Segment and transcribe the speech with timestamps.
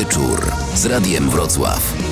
[0.00, 2.09] Wieczór z Radiem Wrocław.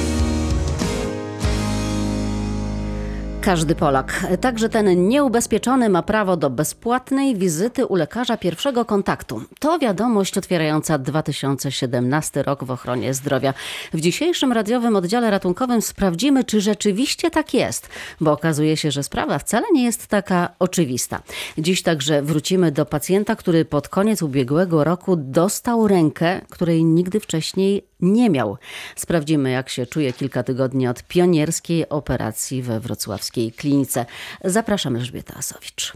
[3.49, 9.43] Każdy Polak, także ten nieubezpieczony, ma prawo do bezpłatnej wizyty u lekarza pierwszego kontaktu.
[9.61, 13.55] To wiadomość otwierająca 2017 rok w ochronie zdrowia.
[13.93, 17.89] W dzisiejszym radiowym oddziale ratunkowym sprawdzimy, czy rzeczywiście tak jest,
[18.21, 21.23] bo okazuje się, że sprawa wcale nie jest taka oczywista.
[21.59, 27.89] Dziś także wrócimy do pacjenta, który pod koniec ubiegłego roku dostał rękę, której nigdy wcześniej
[28.01, 28.57] nie miał.
[28.97, 34.07] Sprawdzimy, jak się czuje kilka tygodni od pionierskiej operacji we wrocławskiej klinice.
[34.45, 35.93] Zapraszam Elżbieta Asowicz.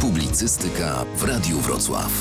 [0.00, 2.12] Publicystyka w Radiu Wrocław.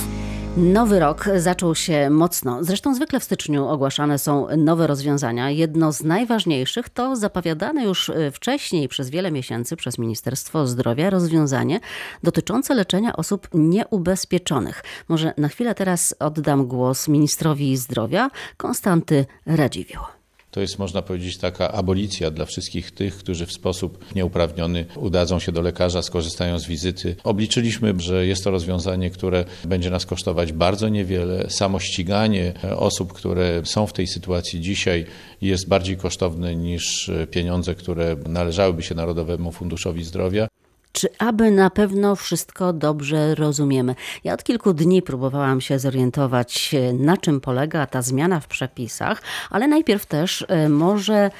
[0.57, 2.63] Nowy rok zaczął się mocno.
[2.63, 5.49] Zresztą zwykle w styczniu ogłaszane są nowe rozwiązania.
[5.49, 11.79] Jedno z najważniejszych to zapowiadane już e, wcześniej przez wiele miesięcy przez Ministerstwo Zdrowia rozwiązanie
[12.23, 14.83] dotyczące leczenia osób nieubezpieczonych.
[15.07, 20.18] Może na chwilę teraz oddam głos ministrowi zdrowia Konstanty Radziwiłł.
[20.59, 25.51] To jest, można powiedzieć, taka abolicja dla wszystkich tych, którzy w sposób nieuprawniony udadzą się
[25.51, 27.15] do lekarza, skorzystają z wizyty.
[27.23, 31.49] Obliczyliśmy, że jest to rozwiązanie, które będzie nas kosztować bardzo niewiele.
[31.49, 35.05] Samo ściganie osób, które są w tej sytuacji dzisiaj,
[35.41, 40.47] jest bardziej kosztowne niż pieniądze, które należałyby się Narodowemu Funduszowi Zdrowia.
[40.91, 43.95] Czy aby na pewno wszystko dobrze rozumiemy?
[44.23, 49.67] Ja od kilku dni próbowałam się zorientować, na czym polega ta zmiana w przepisach, ale
[49.67, 51.31] najpierw też e, może,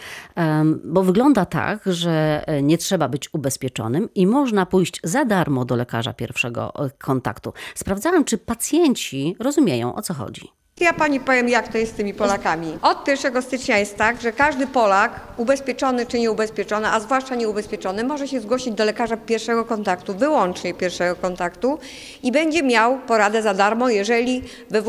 [0.84, 5.76] bo wygląda tak, że e, nie trzeba być ubezpieczonym i można pójść za darmo do
[5.76, 7.54] lekarza pierwszego e, kontaktu.
[7.76, 10.52] Sprawdzałam, czy pacjenci rozumieją o co chodzi.
[10.80, 12.78] Ja pani powiem, jak to jest z tymi Polakami.
[12.82, 18.28] Od 1 stycznia jest tak, że każdy Polak, ubezpieczony czy nieubezpieczony, a zwłaszcza nieubezpieczony, może
[18.28, 21.80] się zgłosić do lekarza pierwszego kontaktu, wyłącznie pierwszego kontaktu
[22.24, 24.84] i będzie miał poradę za darmo, jeżeli we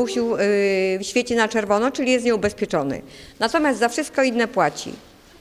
[0.97, 3.01] yy, świeci na czerwono, czyli jest nieubezpieczony.
[3.39, 4.93] Natomiast za wszystko inne płaci,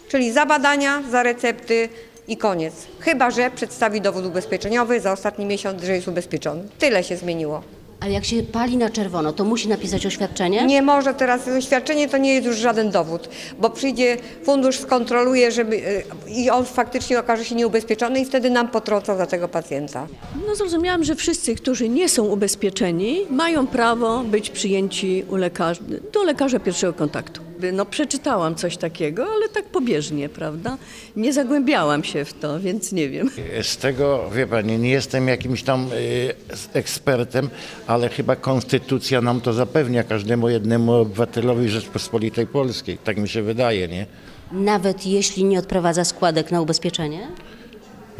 [0.09, 1.89] czyli za badania, za recepty,
[2.29, 2.75] i koniec.
[3.01, 6.69] Chyba, że przedstawi dowód ubezpieczeniowy za ostatni miesiąc, że jest ubezpieczony.
[6.79, 7.63] Tyle się zmieniło.
[8.01, 10.67] Ale jak się pali na czerwono, to musi napisać oświadczenie?
[10.67, 13.29] Nie może teraz, oświadczenie to nie jest już żaden dowód,
[13.59, 18.69] bo przyjdzie fundusz, skontroluje, żeby y, i on faktycznie okaże się nieubezpieczony i wtedy nam
[18.69, 20.07] potrącą za tego pacjenta.
[20.49, 25.81] No zrozumiałam, że wszyscy, którzy nie są ubezpieczeni, mają prawo być przyjęci u lekarza,
[26.13, 27.50] do lekarza pierwszego kontaktu.
[27.73, 30.79] No przeczytałam coś takiego, ale tak pobieżnie, prawda?
[31.17, 33.31] Nie zagłębiałam się w to, więc nie wiem.
[33.63, 36.35] Z tego, wie pani, nie jestem jakimś tam y,
[36.73, 37.51] ekspertem,
[37.87, 42.99] ale chyba konstytucja nam to zapewnia każdemu jednemu obywatelowi Rzeczpospolitej Polskiej.
[43.05, 44.07] Tak mi się wydaje, nie?
[44.53, 47.29] Nawet jeśli nie odprowadza składek na ubezpieczenie?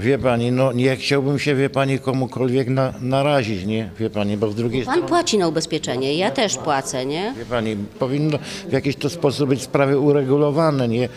[0.01, 3.91] Wie pani, no nie chciałbym się, wie pani, komukolwiek na, narazić, nie?
[3.99, 5.09] Wie pani, bo z drugiej Pan strony...
[5.09, 7.35] płaci na ubezpieczenie, ja też płacę, nie?
[7.39, 8.39] Wie pani, powinno
[8.69, 11.09] w jakiś to sposób być sprawy uregulowane, nie?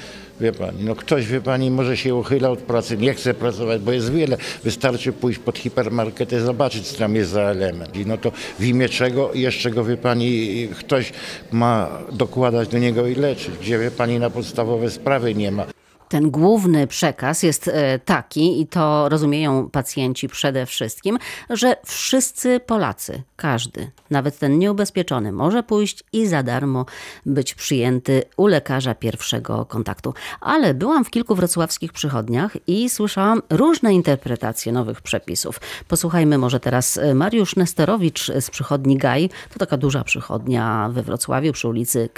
[0.42, 3.92] Wie pani, no ktoś, wie pani, może się uchyla od pracy, nie chce pracować, bo
[3.92, 4.38] jest wiele.
[4.64, 7.98] Wystarczy pójść pod hipermarket i zobaczyć, co tam jest za element.
[7.98, 11.14] I no to w imię czego jeszcze go, wie pani, ktoś
[11.52, 15.73] ma dokładać do niego i leczyć, gdzie, wie pani, na podstawowe sprawy nie ma.
[16.14, 21.18] Ten główny przekaz jest e, taki, i to rozumieją pacjenci przede wszystkim,
[21.50, 26.86] że wszyscy Polacy, każdy, nawet ten nieubezpieczony, może pójść i za darmo
[27.26, 30.14] być przyjęty u lekarza pierwszego kontaktu.
[30.42, 35.60] Ale byłam w kilku wrocławskich przychodniach i słyszałam różne interpretacje nowych przepisów.
[35.88, 39.30] Posłuchajmy może teraz e, Mariusz Nesterowicz z przychodni GAI.
[39.54, 42.10] To taka duża przychodnia we Wrocławiu przy ulicy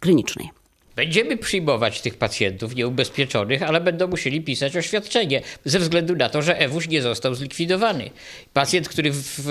[0.00, 0.61] Klinicznej.
[0.96, 6.58] Będziemy przyjmować tych pacjentów nieubezpieczonych, ale będą musieli pisać oświadczenie ze względu na to, że
[6.58, 8.10] EWUŚ nie został zlikwidowany.
[8.52, 9.48] Pacjent, który w,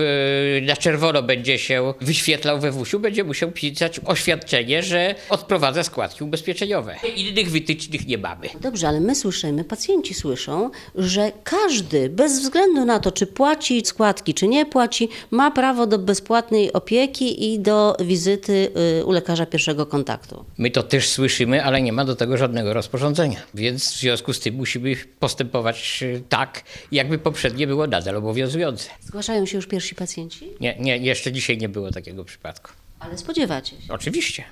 [0.67, 6.95] na czerwono będzie się wyświetlał we WUŚ-u, będzie musiał pisać oświadczenie, że odprowadza składki ubezpieczeniowe.
[7.15, 8.47] Innych wytycznych nie mamy.
[8.61, 14.33] Dobrze, ale my słyszymy, pacjenci słyszą, że każdy, bez względu na to, czy płaci składki,
[14.33, 19.85] czy nie płaci, ma prawo do bezpłatnej opieki i do wizyty y, u lekarza pierwszego
[19.85, 20.45] kontaktu.
[20.57, 23.39] My to też słyszymy słyszymy, ale nie ma do tego żadnego rozporządzenia.
[23.53, 28.89] Więc w związku z tym musimy postępować e, tak, jakby poprzednie było nadal obowiązujące.
[29.01, 30.49] Zgłaszają się już pierwsi pacjenci?
[30.59, 32.71] Nie, nie jeszcze dzisiaj nie było takiego przypadku.
[32.99, 33.93] Ale spodziewacie się?
[33.93, 34.43] Oczywiście.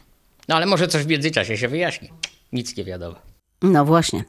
[0.47, 2.09] No ale może coś w międzyczasie się wyjaśni.
[2.53, 3.38] Nic nie wiadomo.
[3.61, 4.23] No właśnie,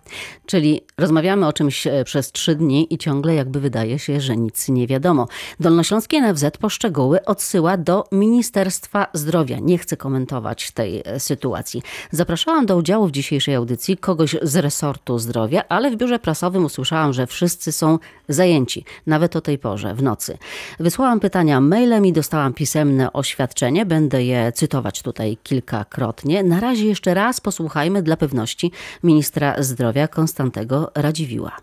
[0.47, 4.69] czyli rozmawiamy o czymś e, przez trzy dni i ciągle jakby wydaje się, że nic
[4.69, 5.29] nie wiadomo.
[5.61, 9.59] Dolnośląskie NFZ poszczegóły odsyła do Ministerstwa Zdrowia.
[9.59, 11.83] Nie chcę komentować tej e, sytuacji.
[12.11, 17.13] Zapraszałam do udziału w dzisiejszej audycji kogoś z resortu zdrowia, ale w biurze prasowym usłyszałam,
[17.13, 17.99] że wszyscy są
[18.29, 20.39] zajęci, nawet o tej porze, w nocy.
[20.81, 23.87] Wysłałam pytania mailem i dostałam pisemne oświadczenie.
[23.87, 26.43] Będę je cytować tutaj kilkakrotnie.
[26.43, 28.73] Na razie jeszcze raz posłuchajmy dla pewności
[29.03, 29.20] ministra
[29.59, 31.57] zdrowia Konstantego Radziwiła.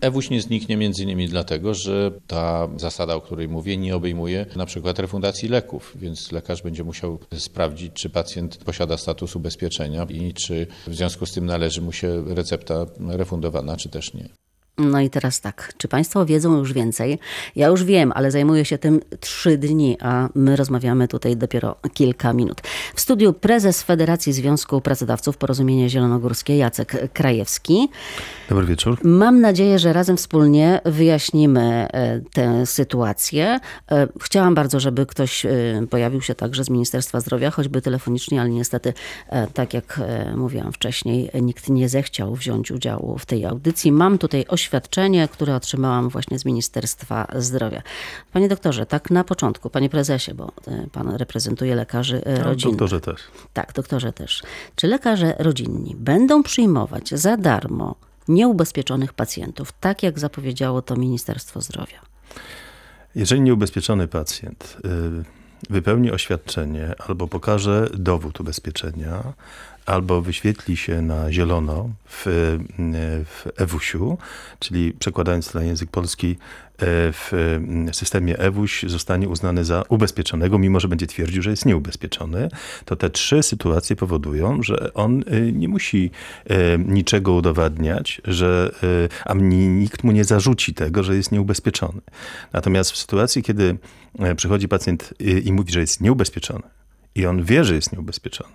[0.00, 4.66] EWUŚ nie zniknie między innymi dlatego, że ta zasada, o której mówię, nie obejmuje na
[4.66, 10.66] przykład refundacji leków, więc lekarz będzie musiał sprawdzić, czy pacjent posiada status ubezpieczenia i czy
[10.86, 14.28] w związku z tym należy mu się recepta refundowana, czy też nie.
[14.78, 17.18] No i teraz tak, czy Państwo wiedzą już więcej?
[17.56, 22.32] Ja już wiem, ale zajmuję się tym trzy dni, a my rozmawiamy tutaj dopiero kilka
[22.32, 22.60] minut.
[22.94, 27.88] W studiu prezes Federacji Związku Pracodawców Porozumienie Zielonogórskie Jacek Krajewski.
[28.48, 28.98] Dobry wieczór.
[29.04, 33.60] Mam nadzieję, że razem wspólnie wyjaśnimy e, tę sytuację.
[33.90, 35.50] E, chciałam bardzo, żeby ktoś e,
[35.90, 38.92] pojawił się także z Ministerstwa Zdrowia, choćby telefonicznie, ale niestety,
[39.54, 40.00] tak jak
[40.36, 43.92] mówiłam wcześniej, nikt nie zechciał wziąć udziału w tej audycji.
[43.92, 47.82] Mam tutaj oświadczenie, które otrzymałam właśnie z Ministerstwa Zdrowia.
[48.32, 50.52] Panie doktorze, tak na początku, panie prezesie, bo
[50.92, 52.78] pan reprezentuje lekarzy rodzinnych.
[52.78, 53.20] Doktorze też.
[53.52, 54.42] Tak, doktorze też.
[54.76, 57.94] Czy lekarze rodzinni będą przyjmować za darmo
[58.28, 62.00] nieubezpieczonych pacjentów, tak jak zapowiedziało to Ministerstwo Zdrowia.
[63.14, 69.32] Jeżeli nieubezpieczony pacjent y, wypełni oświadczenie albo pokaże dowód ubezpieczenia,
[69.86, 72.24] albo wyświetli się na zielono w,
[73.24, 74.18] w EWUS-u,
[74.58, 76.36] czyli przekładając na język polski, e,
[77.12, 77.32] w
[77.92, 82.48] systemie EWUS zostanie uznany za ubezpieczonego, mimo że będzie twierdził, że jest nieubezpieczony,
[82.84, 86.10] to te trzy sytuacje powodują, że on e, nie musi
[86.44, 88.70] e, niczego udowadniać, że,
[89.24, 92.00] a nikt mu nie zarzuci tego, że jest nieubezpieczony.
[92.52, 93.76] Natomiast w sytuacji, kiedy
[94.36, 95.14] przychodzi pacjent
[95.44, 96.62] i mówi, że jest nieubezpieczony
[97.14, 98.52] i on wie, że jest nieubezpieczony,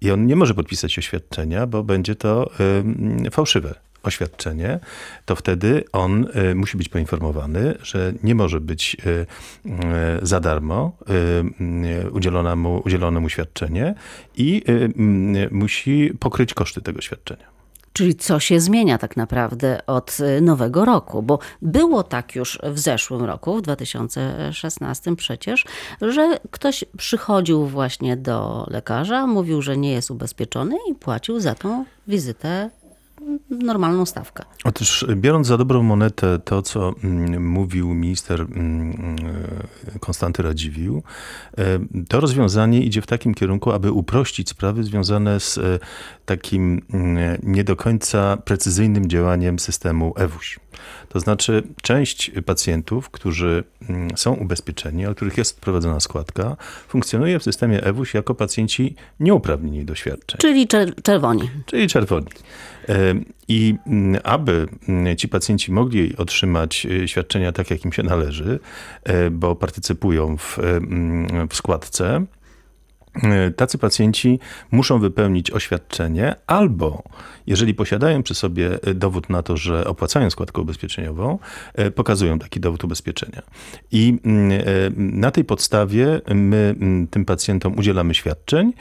[0.00, 2.50] i on nie może podpisać oświadczenia, bo będzie to
[3.30, 4.80] fałszywe oświadczenie,
[5.24, 9.76] to wtedy on y, musi być poinformowany, że nie może być y, y,
[10.22, 10.96] za darmo
[12.12, 13.94] udzielone mu, udzielone mu świadczenie
[14.36, 14.62] i
[15.50, 17.55] musi pokryć koszty tego świadczenia.
[17.96, 21.22] Czyli co się zmienia tak naprawdę od y, nowego roku?
[21.22, 25.64] Bo było tak już w zeszłym roku, w 2016 przecież,
[26.00, 31.84] że ktoś przychodził właśnie do lekarza, mówił, że nie jest ubezpieczony i płacił za tą
[32.08, 32.70] wizytę
[33.50, 34.44] normalną stawkę.
[34.64, 39.16] Otóż biorąc za dobrą monetę to, co mm, mówił minister mm,
[39.94, 41.02] e, Konstanty Radziwił,
[41.58, 41.78] e,
[42.08, 45.78] to rozwiązanie idzie w takim kierunku, aby uprościć sprawy związane z e,
[46.26, 50.60] takim mm, nie do końca precyzyjnym działaniem systemu EWUŚ.
[51.08, 53.64] To znaczy, część pacjentów, którzy
[54.16, 56.56] są ubezpieczeni, ale których jest prowadzona składka,
[56.88, 60.38] funkcjonuje w systemie EWUŚ jako pacjenci nieuprawnieni do świadczeń.
[60.40, 60.68] Czyli
[61.02, 61.50] czerwoni.
[61.66, 62.26] Czyli czerwoni.
[63.48, 68.58] I mm, aby mm, ci pacjenci mogli otrzymać y, świadczenia tak, jak im się należy,
[69.04, 72.26] e, bo partycypują w, mm, w składce, e,
[73.56, 74.38] Tacy pacjenci
[74.70, 77.02] muszą wypełnić oświadczenie, albo
[77.46, 81.38] jeżeli posiadają przy sobie e, dowód na to, że opłacają składkę ubezpieczeniową,
[81.94, 83.42] pokazują taki dowód ubezpieczenia.
[83.92, 84.18] I
[84.96, 86.74] na tej podstawie my
[87.10, 88.72] tym pacjentom udzielamy świadczeń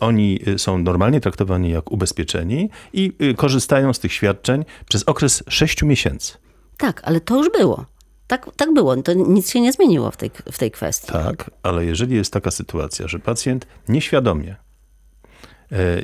[0.00, 6.36] oni są normalnie traktowani jak ubezpieczeni i korzystają z tych świadczeń przez okres 6 miesięcy.
[6.76, 7.91] Tak, ale to już było.
[8.32, 11.12] Tak, tak było, to nic się nie zmieniło w tej, w tej kwestii.
[11.12, 14.56] Tak, ale jeżeli jest taka sytuacja, że pacjent nieświadomie,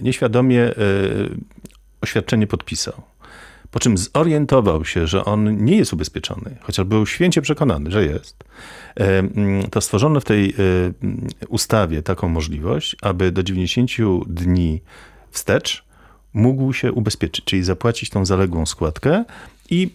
[0.03, 0.75] nieświadomie
[2.01, 3.03] oświadczenie podpisał,
[3.71, 8.45] po czym zorientował się, że on nie jest ubezpieczony, chociaż był święcie przekonany, że jest,
[8.97, 10.55] mm, to stworzono w tej
[11.49, 13.91] ustawie taką możliwość, aby do 90
[14.27, 14.81] dni
[15.31, 15.85] wstecz
[16.33, 19.25] mógł się ubezpieczyć, czyli zapłacić tą zaległą składkę
[19.71, 19.91] i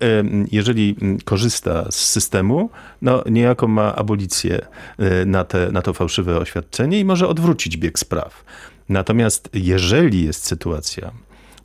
[0.51, 2.69] jeżeli korzysta z systemu,
[3.01, 4.65] no niejako ma abolicję
[4.97, 8.45] e, na, te, na to fałszywe oświadczenie i może odwrócić bieg spraw.
[8.89, 11.11] Natomiast jeżeli jest sytuacja,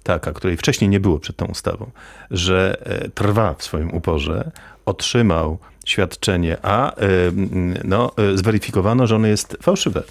[0.03, 1.91] taka, której wcześniej nie było przed tą ustawą,
[2.31, 4.51] że e, trwa w swoim uporze,
[4.87, 6.93] otrzymał świadczenie, a
[7.85, 10.03] no, e, zweryfikowano, że ono jest fałszywe,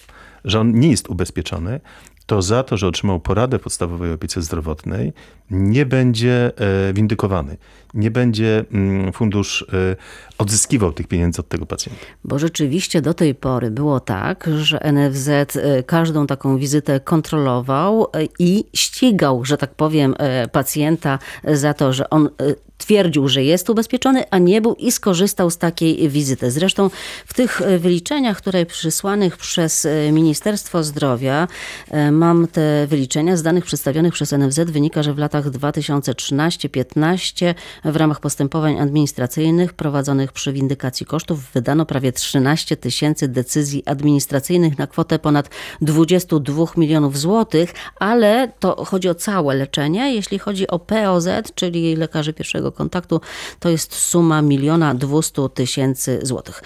[0.45, 1.79] że on nie jest ubezpieczony,
[2.27, 5.13] to za to, że otrzymał poradę podstawowej opiece zdrowotnej,
[5.51, 6.51] nie będzie
[6.89, 7.57] e, windykowany.
[7.93, 9.95] Nie będzie mm, fundusz e,
[10.37, 12.05] odzyskiwał tych pieniędzy od tego pacjenta.
[12.23, 18.07] Bo rzeczywiście do tej pory było tak, że NFZ e, każdą taką wizytę kontrolował
[18.39, 20.15] i ścigał, że tak powiem,
[20.51, 22.29] pacjenta za to, że on
[22.77, 26.51] twierdził, że jest ubezpieczony, a nie był i skorzystał z takiej wizyty.
[26.51, 26.89] Zresztą
[27.25, 31.47] w tych wyliczeniach, które przysłanych przez Ministerstwo Zdrowia,
[32.11, 37.53] mam te wyliczenia z danych przedstawionych przez NFZ, wynika, że w latach latach 2013-15
[37.85, 44.87] w ramach postępowań administracyjnych prowadzonych przy windykacji kosztów wydano prawie 13 tysięcy decyzji administracyjnych na
[44.87, 45.49] kwotę ponad
[45.81, 50.15] 22 milionów złotych, ale to chodzi o całe leczenie.
[50.15, 53.21] Jeśli chodzi o POZ, czyli lekarzy pierwszego kontaktu,
[53.59, 56.63] to jest suma miliona 200 tysięcy złotych.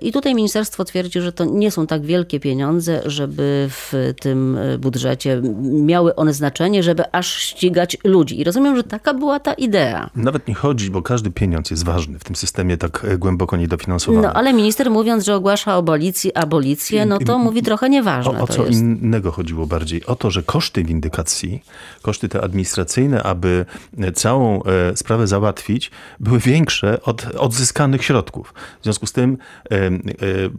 [0.00, 5.42] I tutaj ministerstwo twierdzi, że to nie są tak wielkie pieniądze, żeby w tym budżecie
[5.62, 8.40] miały one znaczenie, żeby aż ścigać ludzi.
[8.40, 10.10] I rozumiem, że taka była ta idea.
[10.16, 14.26] Nawet nie chodzi, bo każdy pieniądz jest ważny w tym systemie tak e, głęboko niedofinansowany.
[14.26, 18.40] No ale minister mówiąc, że ogłasza abolicję, abolicję no to mówi trochę nieważne.
[18.40, 18.80] O, o co jest.
[18.80, 20.06] innego chodziło bardziej?
[20.06, 21.62] O to, że koszty windykacji,
[22.02, 23.66] koszty te administracyjne, aby
[23.98, 28.54] e, całą e, sprawę załatwić, były większe od odzyskanych środków.
[28.80, 29.38] W związku z tym
[29.70, 29.90] e, e,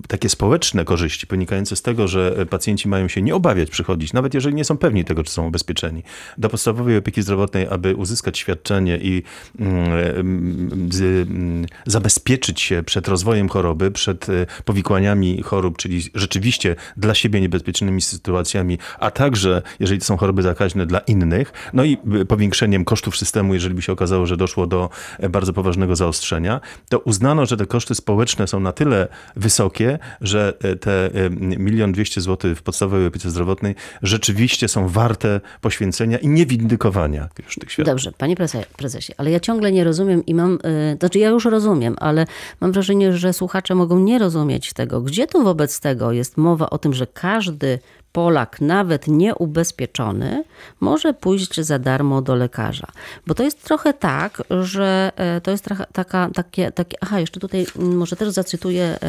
[0.07, 4.55] takie społeczne korzyści wynikające z tego, że pacjenci mają się nie obawiać przychodzić, nawet jeżeli
[4.55, 6.03] nie są pewni tego, czy są ubezpieczeni,
[6.37, 9.23] do podstawowej opieki zdrowotnej aby uzyskać świadczenie i
[9.59, 9.75] mm,
[10.15, 18.01] mm, zabezpieczyć się przed rozwojem choroby, przed e, powikłaniami chorób, czyli rzeczywiście dla siebie niebezpiecznymi
[18.01, 23.53] sytuacjami, a także, jeżeli to są choroby zakaźne, dla innych, no i powiększeniem kosztów systemu,
[23.53, 27.65] jeżeli by się okazało, że doszło do e, bardzo poważnego zaostrzenia, to uznano, że te
[27.65, 33.75] koszty społeczne są na tyle wysokie, że te milion dwieście złotych w podstawowej opiece zdrowotnej
[34.01, 37.91] rzeczywiście są warte poświęcenia i niewindykowania już tych świadków.
[37.91, 38.35] Dobrze, panie
[38.77, 42.25] prezesie, ale ja ciągle nie rozumiem i mam, yy, znaczy ja już rozumiem, ale
[42.61, 45.01] mam wrażenie, że słuchacze mogą nie rozumieć tego.
[45.01, 47.79] Gdzie tu wobec tego jest mowa o tym, że każdy
[48.15, 50.43] Polak, nawet nieubezpieczony,
[50.79, 52.87] może pójść za darmo do lekarza.
[53.27, 56.97] Bo to jest trochę tak, że e, to jest taka, takie, takie.
[57.01, 58.99] Aha, jeszcze tutaj może też zacytuję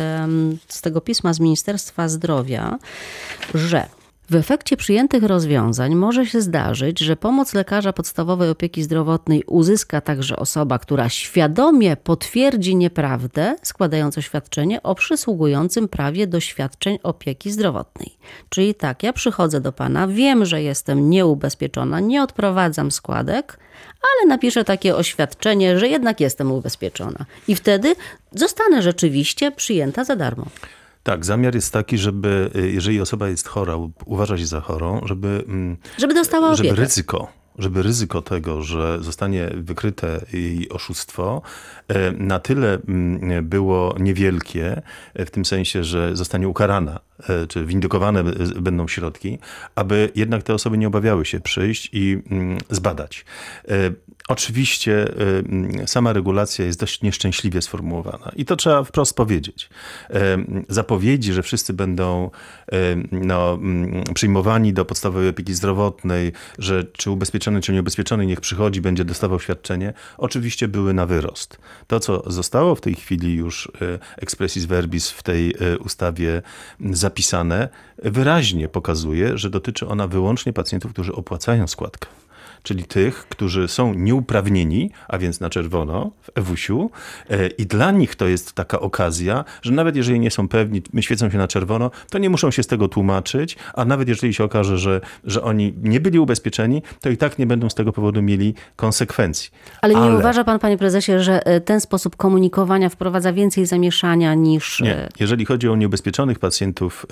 [0.69, 2.79] z tego pisma z Ministerstwa Zdrowia,
[3.55, 3.87] że
[4.31, 10.37] w efekcie przyjętych rozwiązań może się zdarzyć, że pomoc lekarza podstawowej opieki zdrowotnej uzyska także
[10.37, 18.17] osoba, która świadomie potwierdzi nieprawdę, składając oświadczenie o przysługującym prawie do świadczeń opieki zdrowotnej.
[18.49, 23.59] Czyli tak, ja przychodzę do pana, wiem, że jestem nieubezpieczona, nie odprowadzam składek,
[24.03, 27.27] ale napiszę takie oświadczenie, że jednak jestem ubezpieczona.
[27.49, 27.95] I wtedy
[28.33, 30.47] zostanę rzeczywiście przyjęta za darmo.
[31.07, 35.45] Tak, zamiar jest taki, żeby y, jeżeli osoba jest chora, uważa się za chorą, żeby,
[35.49, 36.69] mm, żeby dostała opiekę.
[36.69, 41.43] Żeby ryzyko żeby ryzyko tego, że zostanie wykryte jej oszustwo,
[41.89, 44.83] e, na tyle mm, było niewielkie,
[45.15, 48.25] e, w tym sensie, że zostanie ukarana, e, czy windykowane
[48.61, 49.39] będą środki,
[49.75, 53.25] aby jednak te osoby nie obawiały się przyjść i mm, zbadać.
[54.29, 55.15] Oczywiście
[55.87, 59.71] sama regulacja jest dość nieszczęśliwie sformułowana i to trzeba wprost powiedzieć.
[60.69, 62.31] Zapowiedzi, że wszyscy będą
[63.13, 69.05] no, mm, przyjmowani do podstawowej opieki zdrowotnej, że czy ubezpieczony, czy nieubezpieczony niech przychodzi, będzie
[69.05, 71.59] dostawał świadczenie, oczywiście były na wyrost.
[71.87, 73.73] To, co zostało w tej chwili już
[74.17, 75.55] expressis verbis w tej
[75.85, 76.43] ustawie
[76.91, 77.69] zapisane,
[77.99, 82.09] wyraźnie pokazuje, że dotyczy ona wyłącznie pacjentów, którzy opłacają składkę
[82.67, 86.91] czyli tych, którzy są nieuprawnieni, a więc na czerwono w EWUSiu
[87.31, 91.31] e, i dla nich to jest taka okazja, że nawet jeżeli nie są pewni, świecą
[91.31, 94.79] się na czerwono, to nie muszą się z tego tłumaczyć, a nawet jeżeli się okaże,
[94.79, 98.55] że, że oni nie byli ubezpieczeni, to i tak nie będą z tego powodu mieli
[98.77, 99.51] konsekwencji.
[99.83, 100.19] Ale nie Ale...
[100.19, 104.81] uważa pan, panie prezesie, że e, ten sposób komunikowania wprowadza więcej zamieszania niż...
[104.81, 104.97] Nie.
[104.97, 107.07] E, jeżeli chodzi o nieubezpieczonych pacjentów,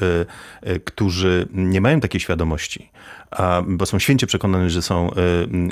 [0.85, 2.91] którzy nie mają takiej świadomości,
[3.31, 5.11] a, bo są święcie przekonani, że są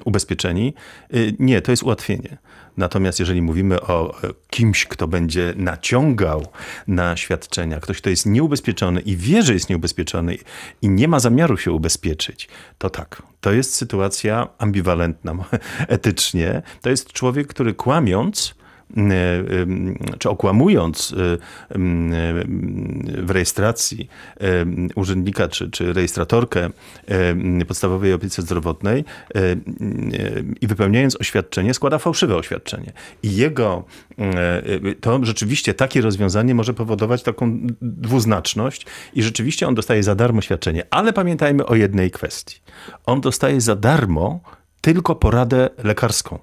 [0.05, 0.75] ubezpieczeni.
[1.15, 2.39] Y, nie, to jest ułatwienie.
[2.77, 6.47] Natomiast jeżeli mówimy o e, kimś, kto będzie naciągał
[6.87, 10.37] na świadczenia, ktoś, kto jest nieubezpieczony i wie, że jest nieubezpieczony
[10.83, 12.49] i nie ma zamiaru się ubezpieczyć,
[12.79, 15.35] to tak, to jest sytuacja ambiwalentna
[15.89, 16.63] etycznie.
[16.81, 18.55] To jest człowiek, który kłamiąc,
[20.19, 21.15] czy okłamując
[23.19, 24.09] w rejestracji
[24.95, 26.71] urzędnika czy, czy rejestratorkę
[27.69, 29.05] podstawowej opiece zdrowotnej
[30.61, 32.93] i wypełniając oświadczenie, składa fałszywe oświadczenie.
[33.23, 33.85] I jego,
[35.01, 40.87] to rzeczywiście takie rozwiązanie może powodować taką dwuznaczność i rzeczywiście on dostaje za darmo świadczenie.
[40.91, 42.61] Ale pamiętajmy o jednej kwestii.
[43.07, 44.41] On dostaje za darmo
[44.81, 46.39] tylko poradę lekarską.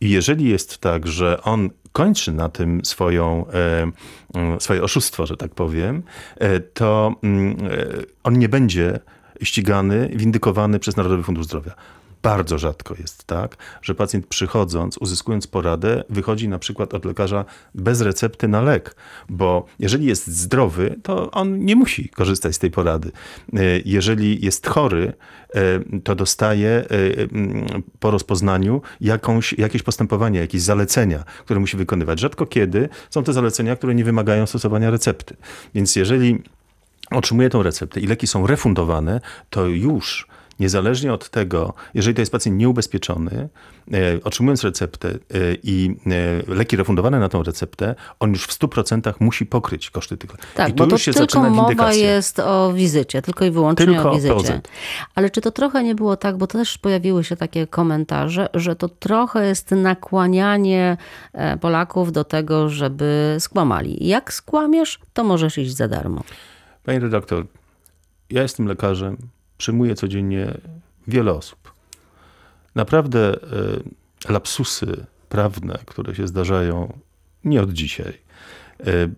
[0.00, 5.54] I jeżeli jest tak, że on kończy na tym swoją, e, swoje oszustwo, że tak
[5.54, 6.02] powiem,
[6.38, 7.86] e, to mm, e,
[8.24, 8.98] on nie będzie
[9.42, 11.74] ścigany, windykowany przez Narodowy Fundusz Zdrowia.
[12.22, 18.00] Bardzo rzadko jest tak, że pacjent przychodząc, uzyskując poradę, wychodzi na przykład od lekarza bez
[18.00, 18.96] recepty na lek,
[19.28, 23.12] bo jeżeli jest zdrowy, to on nie musi korzystać z tej porady.
[23.52, 25.12] E, jeżeli jest chory,
[25.54, 26.84] e, to dostaje e,
[28.00, 32.20] po rozpoznaniu jakąś, jakieś postępowanie, jakieś zalecenia, które musi wykonywać.
[32.20, 35.36] Rzadko kiedy są to zalecenia, które nie wymagają stosowania recepty.
[35.74, 36.42] Więc jeżeli
[37.10, 40.26] otrzymuje tą receptę i leki są refundowane, to już
[40.60, 43.48] niezależnie od tego, jeżeli to jest pacjent nieubezpieczony,
[43.92, 45.14] e, otrzymując receptę e,
[45.62, 45.96] i
[46.48, 50.54] e, leki refundowane na tą receptę, on już w 100% musi pokryć koszty tych leków.
[50.54, 54.10] Tak, I bo to już się tylko mowa jest o wizycie, tylko i wyłącznie tylko
[54.10, 54.34] o wizycie.
[54.34, 54.52] POZ.
[55.14, 58.88] Ale czy to trochę nie było tak, bo też pojawiły się takie komentarze, że to
[58.88, 60.96] trochę jest nakłanianie
[61.60, 64.06] Polaków do tego, żeby skłamali.
[64.06, 66.22] Jak skłamiesz, to możesz iść za darmo.
[66.84, 67.46] Panie redaktor,
[68.30, 69.16] ja jestem lekarzem,
[69.62, 70.54] przyjmuje codziennie
[71.08, 71.74] wiele osób.
[72.74, 76.98] Naprawdę e, lapsusy prawne, które się zdarzają
[77.44, 78.18] nie od dzisiaj,
[78.80, 79.08] e,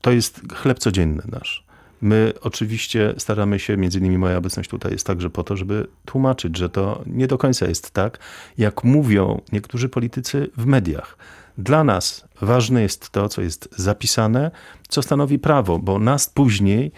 [0.00, 1.64] to jest chleb codzienny nasz.
[2.00, 6.56] My oczywiście staramy się, między innymi moja obecność tutaj jest także po to, żeby tłumaczyć,
[6.56, 8.18] że to nie do końca jest tak,
[8.58, 11.18] jak mówią niektórzy politycy w mediach.
[11.58, 14.50] Dla nas ważne jest to, co jest zapisane,
[14.88, 16.92] co stanowi prawo, bo nas później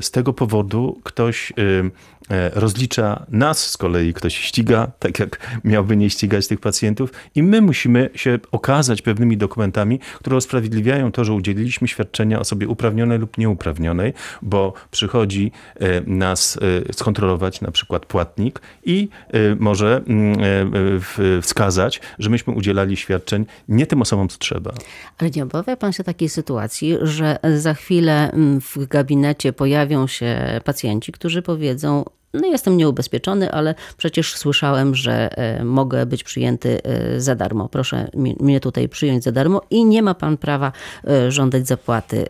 [0.00, 1.52] z tego powodu ktoś
[2.54, 7.60] rozlicza, nas z kolei ktoś ściga, tak jak miałby nie ścigać tych pacjentów i my
[7.60, 14.12] musimy się okazać pewnymi dokumentami, które usprawiedliwiają to, że udzieliliśmy świadczenia osobie uprawnionej lub nieuprawnionej,
[14.42, 15.52] bo przychodzi
[16.06, 16.58] nas
[16.92, 19.08] skontrolować na przykład płatnik i
[19.58, 20.38] może mm,
[21.42, 24.72] wskazać, że myśmy udzielali świadczeń nie tym osobom, co trzeba.
[25.18, 30.60] Ale nie obawia pan się takiej sytuacji, że za chwilę mm, w gabinecie pojawią się
[30.64, 32.04] pacjenci, którzy powiedzą,
[32.34, 37.68] no jestem nieubezpieczony, ale przecież słyszałem, że e, mogę być przyjęty e, za darmo.
[37.68, 40.72] Proszę mnie tutaj przyjąć za darmo i nie ma pan prawa
[41.06, 42.26] e, żądać zapłaty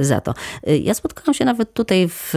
[0.00, 0.34] za to.
[0.82, 2.30] Ja spotkałam się nawet tutaj w,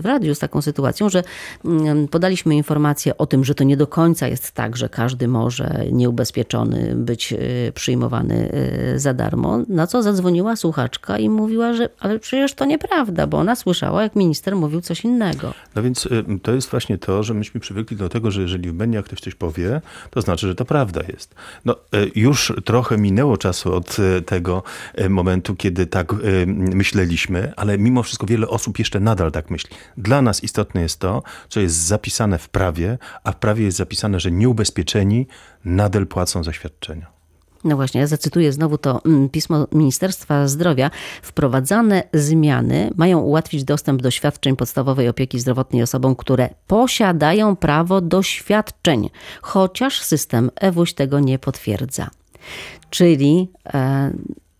[0.00, 1.22] w radiu z taką sytuacją, że
[1.64, 5.84] mm, podaliśmy informację o tym, że to nie do końca jest tak, że każdy może
[5.92, 7.34] nieubezpieczony być
[7.74, 8.52] przyjmowany
[8.96, 9.58] za darmo.
[9.68, 14.16] Na co zadzwoniła słuchaczka i mówiła, że ale przecież to nieprawda, bo ona słyszała, jak
[14.16, 15.54] minister mówił coś innego.
[15.74, 18.74] No więc y, to jest właśnie to, że myśmy przywykli do tego, że jeżeli w
[18.74, 21.34] mediach ktoś coś powie, to znaczy, że to prawda jest.
[21.64, 24.62] No, e, już trochę minęło czasu od e, tego
[24.94, 26.12] e, momentu, kiedy tak
[26.46, 29.76] myśleliśmy, ale mimo wszystko wiele osób jeszcze nadal tak myśli.
[29.96, 34.20] Dla nas istotne jest to, co jest zapisane w prawie, a w prawie jest zapisane,
[34.20, 35.26] że nieubezpieczeni
[35.64, 37.21] nadal płacą za świadczenia.
[37.64, 40.90] No właśnie, ja zacytuję znowu to mm, pismo Ministerstwa Zdrowia.
[41.22, 48.22] Wprowadzane zmiany mają ułatwić dostęp do świadczeń podstawowej opieki zdrowotnej osobom, które posiadają prawo do
[48.22, 49.10] świadczeń,
[49.42, 52.10] chociaż system EWUŚ tego nie potwierdza.
[52.90, 54.12] Czyli e,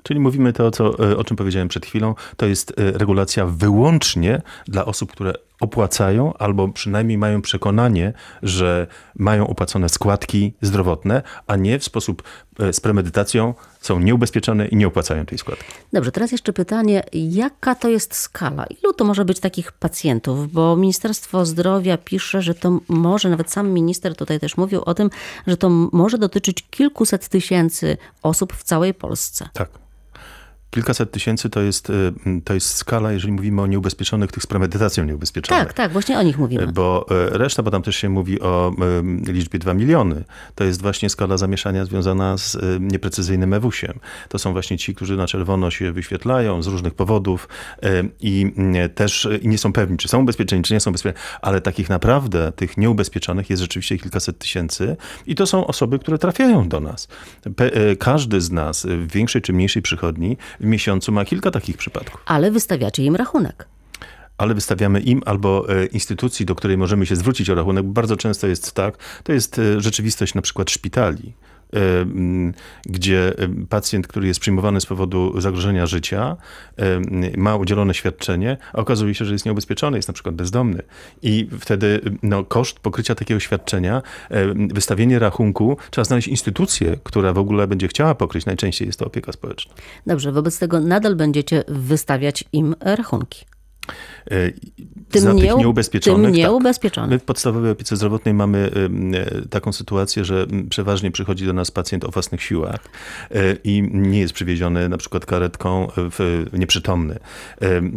[0.03, 4.43] Czyli mówimy to, co, e, o czym powiedziałem przed chwilą, to jest e, regulacja wyłącznie
[4.69, 11.79] dla osób, które opłacają albo przynajmniej mają przekonanie, że mają opłacone składki zdrowotne, a nie
[11.79, 12.23] w sposób
[12.59, 15.65] e, z premedytacją są nieubezpieczone i nie opłacają tej składki.
[15.93, 18.67] Dobrze, teraz jeszcze pytanie, jaka to jest skala?
[18.67, 20.53] Ilu to może być takich pacjentów?
[20.53, 25.11] Bo Ministerstwo Zdrowia pisze, że to może, nawet sam minister tutaj też mówił o tym,
[25.47, 29.49] że to może dotyczyć kilkuset tysięcy osób w całej Polsce.
[29.53, 29.83] Tak.
[30.75, 32.13] Kilkaset tysięcy to jest, y,
[32.45, 35.65] to jest skala, jeżeli mówimy o nieubezpieczonych, tych z premedytacją nieubezpieczonych.
[35.65, 36.67] Tak, tak, właśnie o nich mówimy.
[36.67, 38.73] Bo y, reszta, bo tam też się mówi o
[39.29, 43.99] y, liczbie 2 miliony, to jest właśnie skala zamieszania związana z nieprecyzyjnym ewusiem.
[44.29, 47.49] To są właśnie ci, którzy na czerwono się wyświetlają z różnych powodów
[48.21, 48.53] i
[48.95, 52.77] też nie są pewni, czy są ubezpieczeni, czy nie są ubezpieczeni, ale takich naprawdę, tych
[52.77, 57.09] nieubezpieczonych jest rzeczywiście kilkaset tysięcy i to są osoby, które trafiają do nas.
[57.99, 62.23] Każdy z nas w większej czy mniejszej przychodni miesiącu ma kilka takich przypadków.
[62.27, 63.69] Ale wystawiacie im rachunek
[64.39, 67.87] ale wystawiamy im albo e, instytucji, do której możemy się zwrócić o rachunek.
[67.87, 71.33] Bardzo często jest tak, to jest e, rzeczywistość na przykład szpitali.
[71.73, 72.55] Mm,
[72.85, 73.35] gdzie
[73.69, 76.37] pacjent, który jest przyjmowany z powodu zagrożenia życia,
[77.37, 80.83] ma udzielone świadczenie, a okazuje się, że jest nieubezpieczony, jest na przykład bezdomny.
[81.23, 84.03] I wtedy no, koszt pokrycia takiego świadczenia,
[84.55, 88.47] wystawienie rachunku, trzeba znaleźć instytucję, która w ogóle będzie chciała pokryć.
[88.47, 89.75] Najczęściej jest to opieka społeczna.
[90.07, 93.52] Dobrze, wobec tego nadal będziecie wystawiać im rachunki.
[94.31, 94.53] E,
[95.11, 96.27] tym za nie, tych nieubezpieczonych.
[96.27, 97.11] Tym nieubezpieczonych.
[97.11, 97.15] Tak.
[97.15, 98.71] My w podstawowej opiece zdrowotnej mamy
[99.15, 102.81] e, taką sytuację, że przeważnie przychodzi do nas pacjent o własnych siłach
[103.31, 107.19] e, i nie jest przywieziony na przykład karetką w nieprzytomny.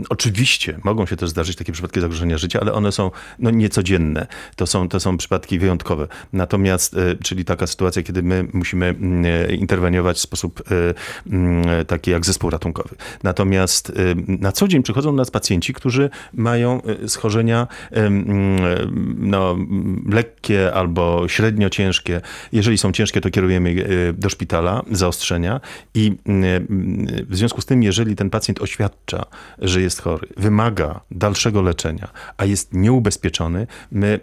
[0.09, 4.27] Oczywiście mogą się też zdarzyć takie przypadki zagrożenia życia, ale one są no, niecodzienne.
[4.55, 6.07] To są, to są przypadki wyjątkowe.
[6.33, 8.95] Natomiast, czyli taka sytuacja, kiedy my musimy
[9.59, 10.63] interweniować w sposób
[11.87, 12.95] taki jak zespół ratunkowy.
[13.23, 13.91] Natomiast
[14.27, 17.67] na co dzień przychodzą do nas pacjenci, którzy mają e, schorzenia
[19.17, 19.57] no,
[20.09, 22.21] lekkie albo średnio ciężkie.
[22.51, 23.69] Jeżeli są ciężkie, to kierujemy
[24.09, 25.61] e, do szpitala, zaostrzenia
[25.93, 26.15] i
[27.29, 29.25] w związku z tym, jeżeli ten pacjent oświadcza,
[29.59, 32.07] że jest chory, wymaga dalszego leczenia,
[32.37, 34.19] a jest nieubezpieczony, my,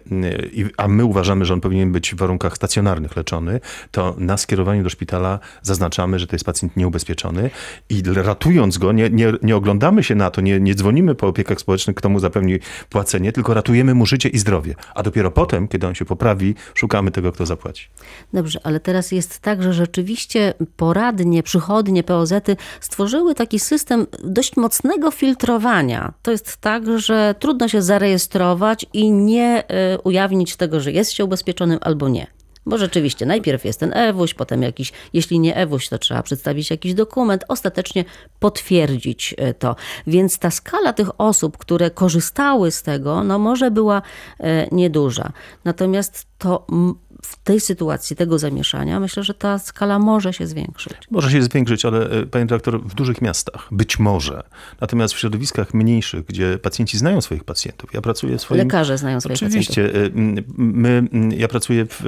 [0.77, 3.59] a my uważamy, że on powinien być w warunkach stacjonarnych leczony,
[3.91, 7.49] to na skierowaniu do szpitala zaznaczamy, że to jest pacjent nieubezpieczony
[7.89, 11.59] i ratując go, nie, nie, nie oglądamy się na to, nie, nie dzwonimy po opiekach
[11.59, 14.75] społecznych, kto mu zapewni płacenie, tylko ratujemy mu życie i zdrowie.
[14.95, 17.87] A dopiero potem, kiedy on się poprawi, szukamy tego, kto zapłaci.
[18.33, 25.11] Dobrze, ale teraz jest tak, że rzeczywiście poradnie, przychodnie, POZ-y stworzyły taki system dość mocnego
[25.11, 26.13] filtrowania.
[26.21, 29.63] To jest tak, że trudno się zarejestrować i nie
[29.95, 32.42] y, ujawnić tego, że jest się ubezpieczonym albo nie.
[32.65, 36.93] Bo rzeczywiście najpierw jest ten ewuś, potem jakiś, jeśli nie ewuś, to trzeba przedstawić jakiś
[36.93, 38.05] dokument, ostatecznie
[38.39, 39.75] potwierdzić e, to.
[40.07, 44.01] Więc ta skala tych osób, które korzystały z tego, no może była
[44.39, 45.31] e, nieduża.
[45.65, 46.65] Natomiast to
[47.23, 50.97] w tej sytuacji tego zamieszania myślę, że ta skala może się zwiększyć.
[51.11, 54.43] Może się zwiększyć, ale e, panie dyrektor, w dużych miastach być może.
[54.81, 57.93] Natomiast w środowiskach mniejszych, gdzie pacjenci znają swoich pacjentów.
[57.93, 58.61] Ja pracuję w swoim...
[58.61, 59.83] Lekarze znają swoich Oczywiście.
[59.83, 60.11] pacjentów.
[60.13, 60.43] Oczywiście.
[60.57, 61.07] My,
[61.37, 62.01] ja pracuję w,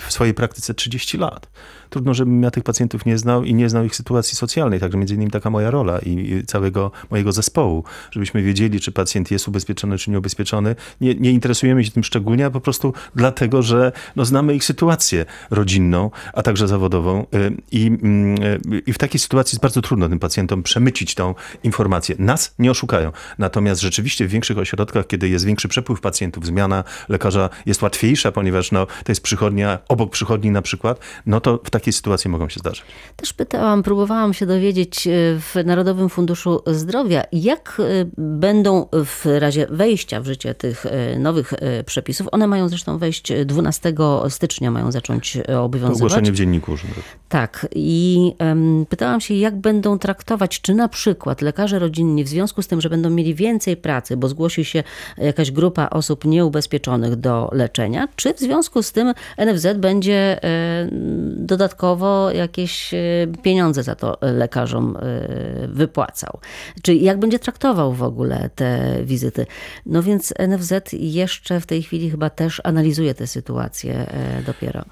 [0.00, 1.48] w swojej praktyce 30 lat
[1.92, 4.80] trudno, żebym ja tych pacjentów nie znał i nie znał ich sytuacji socjalnej.
[4.80, 9.48] Także między innymi taka moja rola i całego mojego zespołu, żebyśmy wiedzieli, czy pacjent jest
[9.48, 10.76] ubezpieczony, czy nieubezpieczony.
[11.00, 15.24] Nie, nie interesujemy się tym szczególnie, a po prostu dlatego, że no, znamy ich sytuację
[15.50, 17.26] rodzinną, a także zawodową.
[17.34, 21.34] Y, I, mm, y, I w takiej sytuacji jest bardzo trudno tym pacjentom przemycić tą
[21.62, 22.16] informację.
[22.18, 23.12] Nas nie oszukają.
[23.38, 28.72] Natomiast rzeczywiście w większych ośrodkach, kiedy jest większy przepływ pacjentów, zmiana lekarza jest łatwiejsza, ponieważ
[28.72, 32.48] no, to jest przychodnia, obok przychodni na przykład, no to w takiej takie sytuacje mogą
[32.48, 32.84] się zdarzyć.
[33.16, 37.82] Też pytałam, próbowałam się dowiedzieć e, w Narodowym Funduszu Zdrowia, jak
[38.18, 40.86] będą w razie wejścia w życie tych
[41.18, 41.52] nowych
[41.86, 43.92] przepisów, one mają zresztą wejść 12
[44.28, 45.96] stycznia, mają zacząć obowiązywać.
[45.96, 47.02] Ogłoszenie w dzienniku urzędowym.
[47.28, 47.66] Tak.
[47.74, 52.66] I um, pytałam się, jak będą traktować, czy na przykład lekarze rodzinni w związku z
[52.66, 54.82] tym, że będą mieli więcej pracy, bo zgłosi się
[55.18, 60.88] jakaś grupa osób nieubezpieczonych do leczenia, czy w związku z tym NFZ będzie e,
[61.36, 62.98] dodatkowo jakieś e,
[63.42, 66.38] pieniądze za to lekarzom e, wypłacał.
[66.82, 69.46] Czyli jak będzie traktował w ogóle te wizyty.
[69.86, 74.84] No więc NFZ jeszcze w tej chwili chyba też analizuje tę sytuację e, dopiero.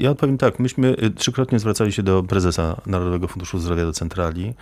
[0.00, 0.58] Ja odpowiem tak.
[0.58, 4.54] Myśmy trzykrotnie zwracali się do prezesa Narodowego Funduszu Zdrowia, do centrali,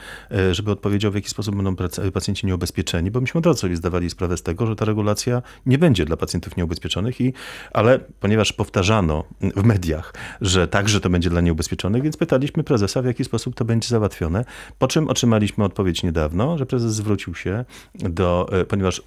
[0.52, 1.76] żeby odpowiedział, w jaki sposób będą
[2.12, 6.04] pacjenci nieubezpieczeni, bo myśmy od razu zdawali sprawę z tego, że ta regulacja nie będzie
[6.04, 7.32] dla pacjentów nieubezpieczonych, i,
[7.72, 13.02] ale ponieważ powtarzano w mediach, że także to będzie dla nieubezpieczonych, ubezpieczonych, więc pytaliśmy prezesa,
[13.02, 14.44] w jaki sposób to będzie załatwione.
[14.78, 19.02] Po czym otrzymaliśmy odpowiedź niedawno, że prezes zwrócił się do, e, ponieważ e,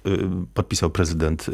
[0.54, 1.46] podpisał prezydent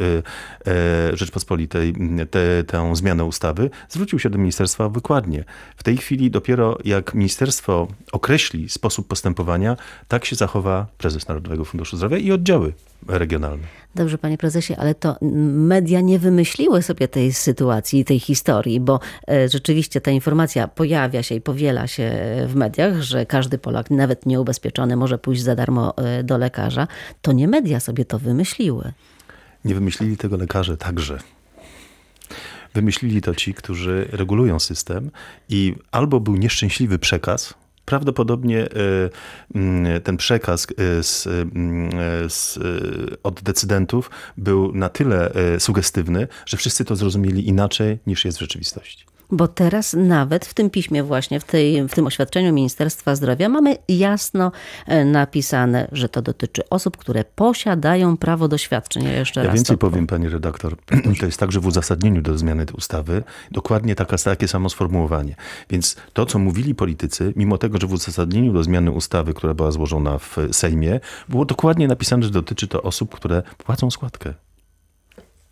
[0.67, 1.95] e, Rzeczpospolitej
[2.31, 5.45] tę, tę zmianę ustawy, zwrócił się do ministerstwa o wykładnię.
[5.77, 9.77] W tej chwili dopiero jak ministerstwo określi sposób postępowania,
[10.09, 12.73] tak się zachowa prezes Narodowego Funduszu Zdrowia i oddziały
[13.09, 13.67] regionalne.
[13.95, 19.49] Dobrze, panie prezesie, ale to media nie wymyśliły sobie tej sytuacji, tej historii, bo e,
[19.49, 22.13] rzeczywiście ta informacja pojawia się i powiela się
[22.49, 26.87] w mediach, że każdy Polak, nawet nieubezpieczony, może pójść za darmo e, do lekarza.
[27.23, 28.93] To nie media sobie to wymyśliły.
[29.65, 31.19] Nie wymyślili tego lekarze także.
[32.75, 35.11] Wymyślili to ci, którzy regulują system
[35.49, 37.55] i albo był nieszczęśliwy przekaz,
[37.85, 38.69] prawdopodobnie e,
[39.55, 41.91] mm, ten przekaz e, z, mm,
[42.29, 42.61] z, e,
[43.23, 49.10] od decydentów był na tyle sugestywny, że wszyscy to zrozumieli inaczej niż jest w rzeczywistości.
[49.33, 53.77] Bo teraz nawet w tym piśmie właśnie, w, tej, w tym oświadczeniu Ministerstwa Zdrowia mamy
[53.89, 54.53] jasno
[54.87, 59.05] e, napisane, że to dotyczy osób, które posiadają prawo do świadczeń.
[59.05, 60.77] Ja jeszcze Ja raz więcej powiem, pani redaktor.
[61.21, 65.37] To jest także w uzasadnieniu do zmiany ustawy dokładnie taka, takie samo sformułowanie.
[65.71, 69.71] Więc to, co mówili politycy, mimo tego, że w uzasadnieniu do zmiany ustawy, która była
[69.71, 74.35] złożona w Sejmie, było dokładnie napisane, że dotyczy to osób, które płacą składkę.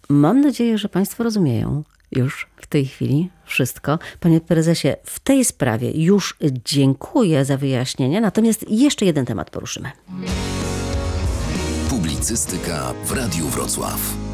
[0.08, 3.98] Mam nadzieję, że Państwo rozumieją już w tej chwili wszystko.
[4.20, 9.90] Panie prezesie, w tej sprawie już dziękuję za wyjaśnienie, natomiast jeszcze jeden temat poruszymy.
[11.90, 14.27] Publicystyka w Radiu Wrocław.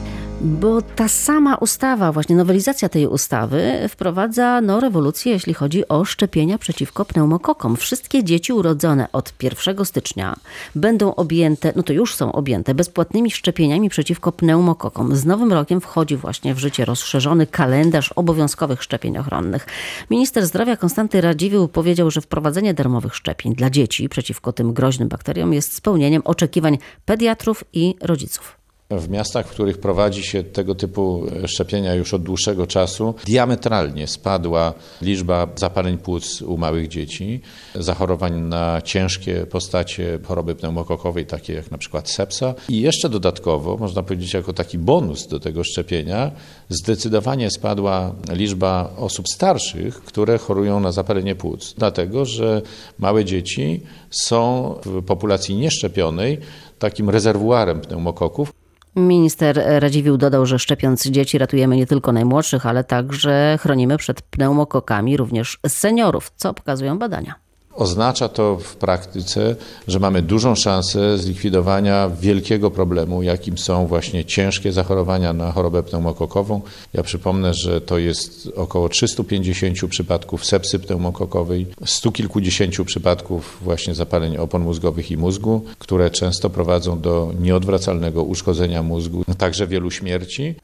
[0.44, 6.58] Bo ta sama ustawa, właśnie nowelizacja tej ustawy wprowadza no, rewolucję, jeśli chodzi o szczepienia
[6.58, 7.76] przeciwko pneumokokom.
[7.76, 10.36] Wszystkie dzieci urodzone od 1 stycznia
[10.74, 15.16] będą objęte, no to już są objęte, bezpłatnymi szczepieniami przeciwko pneumokokom.
[15.16, 19.66] Z nowym rokiem wchodzi właśnie w życie rozszerzony kalendarz obowiązkowych szczepień ochronnych.
[20.10, 25.52] Minister zdrowia Konstanty Radziwiłł powiedział, że wprowadzenie darmowych szczepień dla dzieci przeciwko tym groźnym bakteriom
[25.52, 28.63] jest spełnieniem oczekiwań pediatrów i rodziców.
[28.90, 34.74] W miastach, w których prowadzi się tego typu szczepienia już od dłuższego czasu, diametralnie spadła
[35.02, 37.40] liczba zapaleń płuc u małych dzieci,
[37.74, 42.54] zachorowań na ciężkie postacie choroby pneumokokowej, takie jak na przykład sepsa.
[42.68, 46.30] I jeszcze dodatkowo, można powiedzieć, jako taki bonus do tego szczepienia,
[46.68, 51.74] zdecydowanie spadła liczba osób starszych, które chorują na zapalenie płuc.
[51.78, 52.62] Dlatego, że
[52.98, 56.38] małe dzieci są w populacji nieszczepionej
[56.78, 58.63] takim rezerwuarem pneumokoków.
[58.96, 65.16] Minister Radziwiłł dodał, że szczepiąc dzieci ratujemy nie tylko najmłodszych, ale także chronimy przed pneumokokami
[65.16, 67.43] również seniorów, co pokazują badania.
[67.76, 69.56] Oznacza to w praktyce,
[69.88, 76.60] że mamy dużą szansę zlikwidowania wielkiego problemu, jakim są właśnie ciężkie zachorowania na chorobę pneumokokową.
[76.92, 84.36] Ja przypomnę, że to jest około 350 przypadków sepsy pneumokokowej, stu kilkudziesięciu przypadków właśnie zapaleń
[84.36, 90.54] opon mózgowych i mózgu, które często prowadzą do nieodwracalnego uszkodzenia mózgu, także wielu śmierci.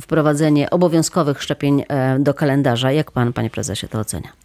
[0.00, 4.41] Wprowadzenie obowiązkowych szczepień e, do kalendarza, jak pan, panie prezesie, to ocenia?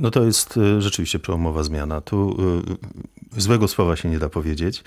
[0.00, 2.00] No to jest y, rzeczywiście przełomowa zmiana.
[2.00, 4.84] Tu y, złego słowa się nie da powiedzieć.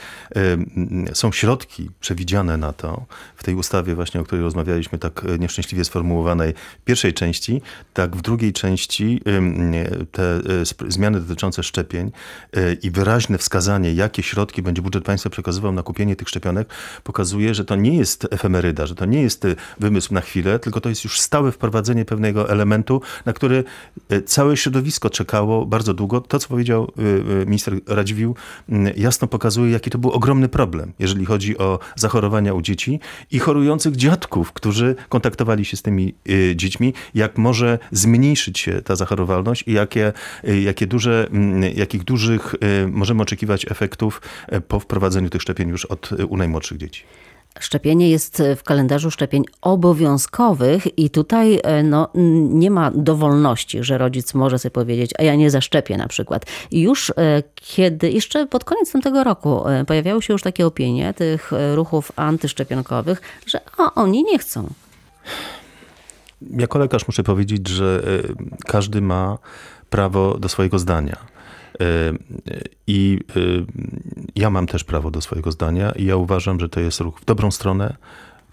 [1.14, 6.54] Są środki przewidziane na to w tej ustawie właśnie, o której rozmawialiśmy, tak nieszczęśliwie sformułowanej
[6.82, 7.62] w pierwszej części,
[7.94, 9.22] tak w drugiej części
[10.12, 10.40] te
[10.72, 12.12] sp- zmiany dotyczące szczepień
[12.82, 16.70] i wyraźne wskazanie, jakie środki będzie budżet państwa przekazywał na kupienie tych szczepionek,
[17.04, 19.48] pokazuje, że to nie jest efemeryda, że to nie jest
[19.80, 23.64] wymysł na chwilę, tylko to jest już stałe wprowadzenie pewnego elementu, na który
[24.26, 26.22] całe środowisko czekało bardzo długo.
[26.22, 26.92] To, co powiedział
[27.46, 28.33] minister Radziwiłł,
[28.96, 33.00] jasno pokazuje, jaki to był ogromny problem, jeżeli chodzi o zachorowania u dzieci
[33.32, 36.14] i chorujących dziadków, którzy kontaktowali się z tymi
[36.56, 40.14] dziećmi, jak może zmniejszyć się ta zachorowalność i jakie,
[40.64, 41.28] jakie duże,
[41.76, 42.56] jakich dużych
[42.88, 44.22] możemy oczekiwać efektów
[44.68, 47.04] po wprowadzeniu tych szczepień już od u najmłodszych dzieci.
[47.60, 52.08] Szczepienie jest w kalendarzu szczepień obowiązkowych i tutaj no,
[52.50, 56.46] nie ma dowolności, że rodzic może sobie powiedzieć, a ja nie zaszczepię na przykład.
[56.72, 57.14] Już
[57.56, 63.60] kiedy, jeszcze pod koniec tamtego roku pojawiały się już takie opinie tych ruchów antyszczepionkowych, że
[63.78, 64.68] a, oni nie chcą.
[66.58, 68.04] Jako lekarz muszę powiedzieć, że
[68.66, 69.38] każdy ma
[69.90, 71.18] prawo do swojego zdania.
[72.88, 73.20] I
[74.36, 77.26] ja mam też prawo do swojego zdania i ja uważam, że to jest ruch w
[77.26, 77.96] dobrą stronę.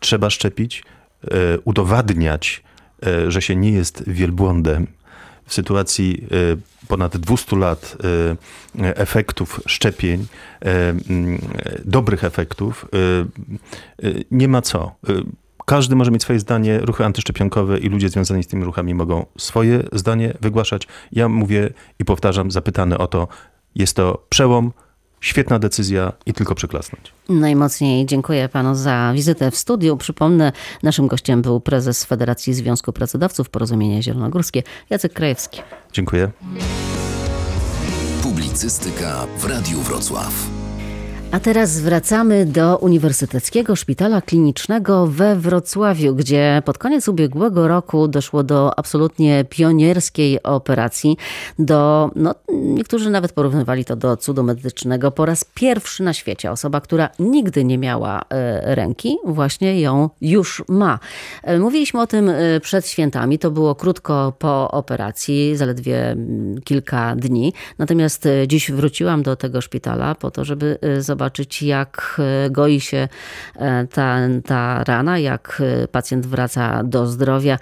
[0.01, 0.85] Trzeba szczepić,
[1.65, 2.63] udowadniać,
[3.29, 4.87] że się nie jest wielbłądem.
[5.47, 6.27] W sytuacji
[6.89, 7.97] ponad 200 lat
[8.79, 10.27] efektów szczepień,
[11.85, 12.87] dobrych efektów,
[14.31, 14.95] nie ma co.
[15.71, 19.83] Każdy może mieć swoje zdanie, ruchy antyszczepionkowe i ludzie związani z tymi ruchami mogą swoje
[19.93, 20.89] zdanie wygłaszać.
[21.13, 23.29] Ja mówię i powtarzam, zapytany o to,
[23.75, 24.73] jest to przełom,
[25.21, 27.13] świetna decyzja i tylko przyklasnąć.
[27.29, 29.97] Najmocniej dziękuję panu za wizytę w studiu.
[29.97, 30.53] Przypomnę,
[30.83, 35.63] naszym gościem był prezes Federacji Związku Pracodawców Porozumienia Zielonogórskie, Jacek Krajewski.
[35.93, 36.31] Dziękuję.
[38.23, 40.60] Publicystyka w Radiu Wrocław.
[41.33, 48.43] A teraz wracamy do Uniwersyteckiego Szpitala Klinicznego we Wrocławiu, gdzie pod koniec ubiegłego roku doszło
[48.43, 51.17] do absolutnie pionierskiej operacji.
[51.59, 55.11] Do, no, niektórzy nawet porównywali to do cudu medycznego.
[55.11, 60.63] Po raz pierwszy na świecie osoba, która nigdy nie miała e, ręki, właśnie ją już
[60.69, 60.99] ma.
[61.43, 63.39] E, mówiliśmy o tym e, przed świętami.
[63.39, 66.17] To było krótko po operacji, zaledwie
[66.65, 67.53] kilka dni.
[67.79, 73.09] Natomiast dziś wróciłam do tego szpitala po to, żeby zobaczyć, zobaczyć, jak e, goi się
[73.57, 77.59] e, ta, ta rana, jak e, pacjent wraca do zdrowia.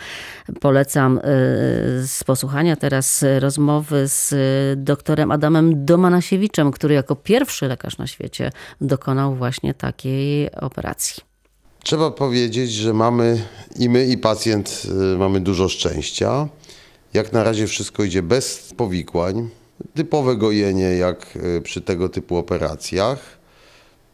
[0.61, 1.21] Polecam
[2.05, 4.35] z posłuchania teraz rozmowy z
[4.85, 11.23] doktorem Adamem Domanasiewiczem, który jako pierwszy lekarz na świecie dokonał właśnie takiej operacji.
[11.83, 13.43] Trzeba powiedzieć, że mamy
[13.79, 14.83] i my, i pacjent
[15.19, 16.49] mamy dużo szczęścia.
[17.15, 19.49] Jak na razie wszystko idzie bez powikłań.
[19.95, 23.38] Typowe gojenie jak przy tego typu operacjach.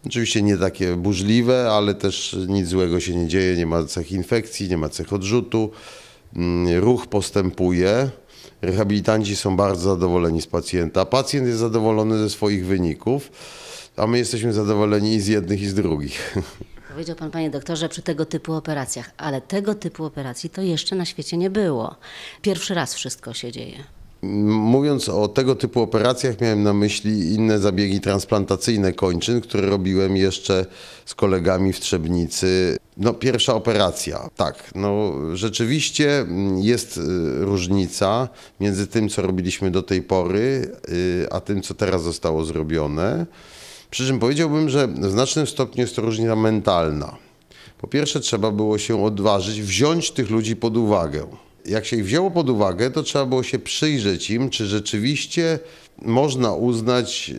[0.06, 4.68] Oczywiście nie takie burzliwe, ale też nic złego się nie dzieje, nie ma cech infekcji,
[4.68, 5.70] nie ma cech odrzutu.
[6.80, 8.10] Ruch postępuje.
[8.62, 11.04] Rehabilitanci są bardzo zadowoleni z pacjenta.
[11.04, 13.30] Pacjent jest zadowolony ze swoich wyników,
[13.96, 16.34] a my jesteśmy zadowoleni i z jednych, i z drugich.
[16.92, 21.04] Powiedział pan, panie doktorze, przy tego typu operacjach, ale tego typu operacji to jeszcze na
[21.04, 21.96] świecie nie było.
[22.42, 23.84] Pierwszy raz wszystko się dzieje.
[24.48, 30.66] Mówiąc o tego typu operacjach, miałem na myśli inne zabiegi transplantacyjne kończyn, które robiłem jeszcze
[31.04, 32.76] z kolegami w Trzebnicy.
[32.96, 34.70] No, pierwsza operacja, tak.
[34.74, 36.26] No, rzeczywiście
[36.60, 37.00] jest y,
[37.44, 38.28] różnica
[38.60, 43.26] między tym, co robiliśmy do tej pory, y, a tym, co teraz zostało zrobione.
[43.90, 47.16] Przy czym powiedziałbym, że w znacznym stopniu jest to różnica mentalna.
[47.78, 51.26] Po pierwsze, trzeba było się odważyć, wziąć tych ludzi pod uwagę.
[51.66, 55.58] Jak się ich wzięło pod uwagę, to trzeba było się przyjrzeć im, czy rzeczywiście
[56.02, 57.30] można uznać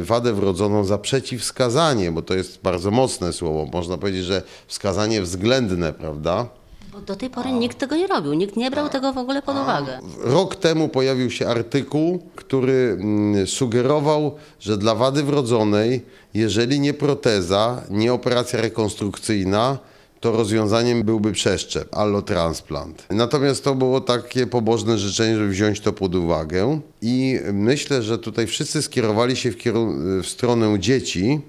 [0.00, 3.66] e, wadę wrodzoną za przeciwwskazanie, bo to jest bardzo mocne słowo.
[3.72, 6.46] Można powiedzieć, że wskazanie względne, prawda?
[6.92, 9.56] Bo do tej pory nikt tego nie robił, nikt nie brał tego w ogóle pod
[9.56, 9.98] uwagę.
[10.18, 17.82] Rok temu pojawił się artykuł, który mm, sugerował, że dla wady wrodzonej, jeżeli nie proteza,
[17.90, 19.78] nie operacja rekonstrukcyjna,
[20.20, 23.06] to rozwiązaniem byłby przeszczep, allotransplant.
[23.10, 28.46] Natomiast to było takie pobożne życzenie, żeby wziąć to pod uwagę i myślę, że tutaj
[28.46, 29.56] wszyscy skierowali się w,
[30.22, 31.40] w stronę dzieci,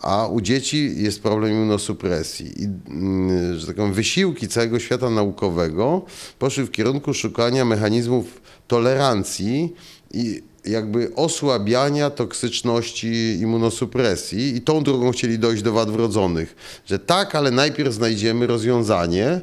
[0.00, 2.62] a u dzieci jest problem immunosupresji.
[2.62, 6.02] I mm, że tak powiem, wysiłki całego świata naukowego
[6.38, 9.74] poszły w kierunku szukania mechanizmów tolerancji
[10.10, 16.56] i jakby osłabiania toksyczności immunosupresji i tą drogą chcieli dojść do wad wrodzonych.
[16.86, 19.40] Że tak, ale najpierw znajdziemy rozwiązanie,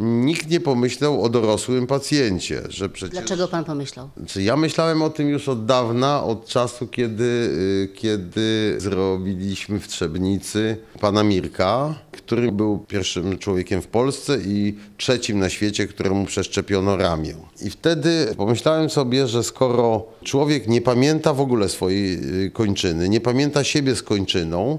[0.00, 3.18] nikt nie pomyślał o dorosłym pacjencie, że przecież...
[3.18, 4.08] Dlaczego pan pomyślał?
[4.16, 9.88] Znaczy, ja myślałem o tym już od dawna, od czasu, kiedy, y, kiedy zrobiliśmy w
[9.88, 16.96] Trzebnicy pana Mirka, który był pierwszym człowiekiem w Polsce i trzecim na świecie, któremu przeszczepiono
[16.96, 17.34] ramię.
[17.62, 23.20] I wtedy pomyślałem sobie, że skoro człowiek nie pamięta w ogóle swojej y, kończyny, nie
[23.20, 24.78] pamięta siebie z kończyną,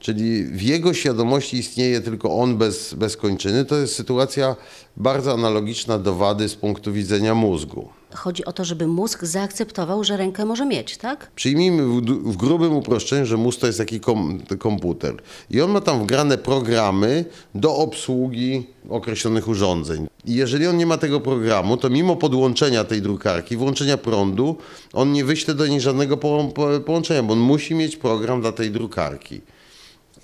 [0.00, 4.56] czyli w jego świadomości istnieje tylko on bez, bez kończyny, to jest sytuacja
[4.96, 7.88] bardzo analogiczna do wady z punktu widzenia mózgu.
[8.14, 11.30] Chodzi o to, żeby mózg zaakceptował, że rękę może mieć, tak?
[11.34, 12.00] Przyjmijmy w,
[12.32, 15.14] w grubym uproszczeniu, że mózg to jest taki kom, komputer
[15.50, 20.06] i on ma tam wgrane programy do obsługi określonych urządzeń.
[20.24, 24.56] I jeżeli on nie ma tego programu, to mimo podłączenia tej drukarki, włączenia prądu,
[24.92, 28.52] on nie wyśle do niej żadnego po, po, połączenia, bo on musi mieć program dla
[28.52, 29.40] tej drukarki.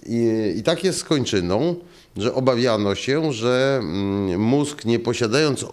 [0.07, 1.77] I, I tak jest z kończyną,
[2.17, 5.67] że obawiano się, że mm, mózg nie posiadając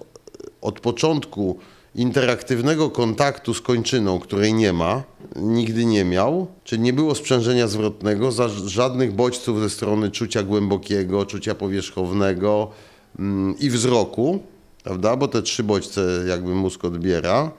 [0.61, 1.59] od początku
[1.95, 5.03] interaktywnego kontaktu z kończyną, której nie ma,
[5.35, 8.31] nigdy nie miał, czyli nie było sprzężenia zwrotnego,
[8.65, 12.71] żadnych bodźców ze strony czucia głębokiego, czucia powierzchownego
[13.19, 14.43] mm, i wzroku,
[14.83, 15.15] prawda?
[15.15, 17.51] bo te trzy bodźce jakby mózg odbiera.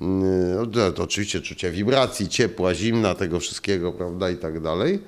[0.00, 4.98] Mm, no, to oczywiście czucia wibracji, ciepła, zimna, tego wszystkiego, prawda, i tak dalej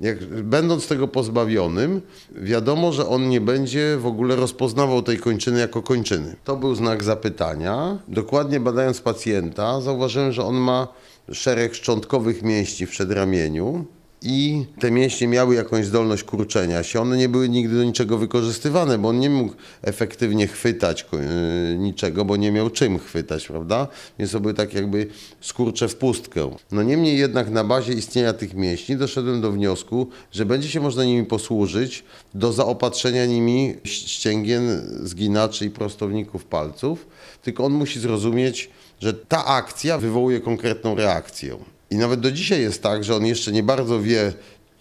[0.00, 2.02] jak, będąc tego pozbawionym,
[2.32, 6.36] wiadomo, że on nie będzie w ogóle rozpoznawał tej kończyny jako kończyny.
[6.44, 7.98] To był znak zapytania.
[8.08, 10.88] Dokładnie badając pacjenta, zauważyłem, że on ma
[11.32, 13.84] szereg szczątkowych mięśni w przedramieniu
[14.24, 17.00] i te mięśnie miały jakąś zdolność kurczenia się.
[17.00, 22.24] One nie były nigdy do niczego wykorzystywane, bo on nie mógł efektywnie chwytać e, niczego,
[22.24, 23.88] bo nie miał czym chwytać, prawda?
[24.18, 25.06] Więc to były tak jakby
[25.40, 26.50] skurcze w pustkę.
[26.72, 31.04] No niemniej jednak na bazie istnienia tych mięśni doszedłem do wniosku, że będzie się można
[31.04, 37.06] nimi posłużyć do zaopatrzenia nimi ścięgien, zginaczy i prostowników palców,
[37.42, 41.73] tylko on musi zrozumieć, że ta akcja wywołuje konkretną reakcję.
[41.90, 44.32] I nawet do dzisiaj jest tak, że on jeszcze nie bardzo wie,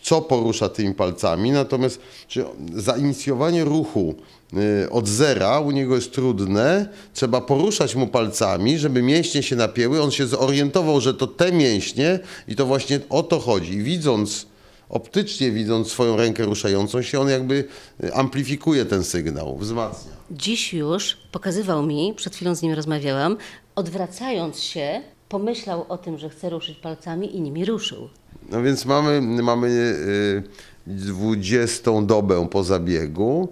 [0.04, 2.00] co porusza tymi palcami, natomiast
[2.76, 4.16] zainicjowanie ruchu
[4.84, 6.90] y, od zera u niego jest trudne.
[7.14, 10.02] Trzeba poruszać mu palcami, żeby mięśnie się napięły.
[10.02, 13.78] On się zorientował, że to te mięśnie i to właśnie o to chodzi.
[13.78, 14.46] Widząc,
[14.90, 17.66] optycznie widząc swoją rękę ruszającą się, on jakby
[18.04, 20.12] y, amplifikuje ten sygnał, wzmacnia.
[20.32, 23.38] Dziś już pokazywał mi, przed chwilą z nim rozmawiałam,
[23.76, 25.02] odwracając się,
[25.34, 28.10] pomyślał o tym, że chce ruszyć palcami i nimi ruszył.
[28.52, 30.44] No więc mamy, mamy y,
[30.88, 33.48] 20 dobę po zabiegu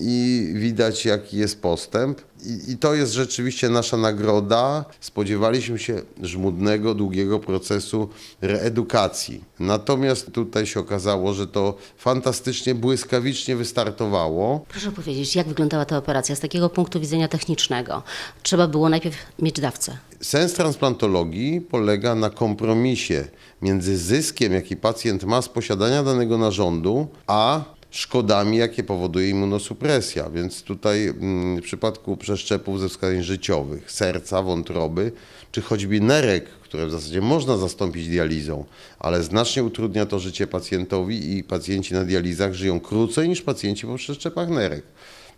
[0.00, 2.20] i widać jaki jest postęp.
[2.44, 4.84] I, I to jest rzeczywiście nasza nagroda.
[5.00, 8.08] Spodziewaliśmy się żmudnego, długiego procesu
[8.40, 9.44] reedukacji.
[9.60, 14.64] Natomiast tutaj się okazało, że to fantastycznie, błyskawicznie wystartowało.
[14.68, 18.02] Proszę powiedzieć, jak wyglądała ta operacja z takiego punktu widzenia technicznego?
[18.42, 19.98] Trzeba było najpierw mieć dawcę.
[20.20, 23.28] Sens transplantologii polega na kompromisie
[23.62, 30.30] między zyskiem, jaki pacjent ma z posiadania danego narządu, a szkodami, jakie powoduje immunosupresja.
[30.30, 35.12] Więc tutaj mm, w przypadku przeszczepów ze wskazań życiowych, serca, wątroby,
[35.52, 38.64] czy choćby nerek, które w zasadzie można zastąpić dializą,
[38.98, 43.96] ale znacznie utrudnia to życie pacjentowi i pacjenci na dializach żyją krócej niż pacjenci po
[43.96, 44.82] przeszczepach nerek.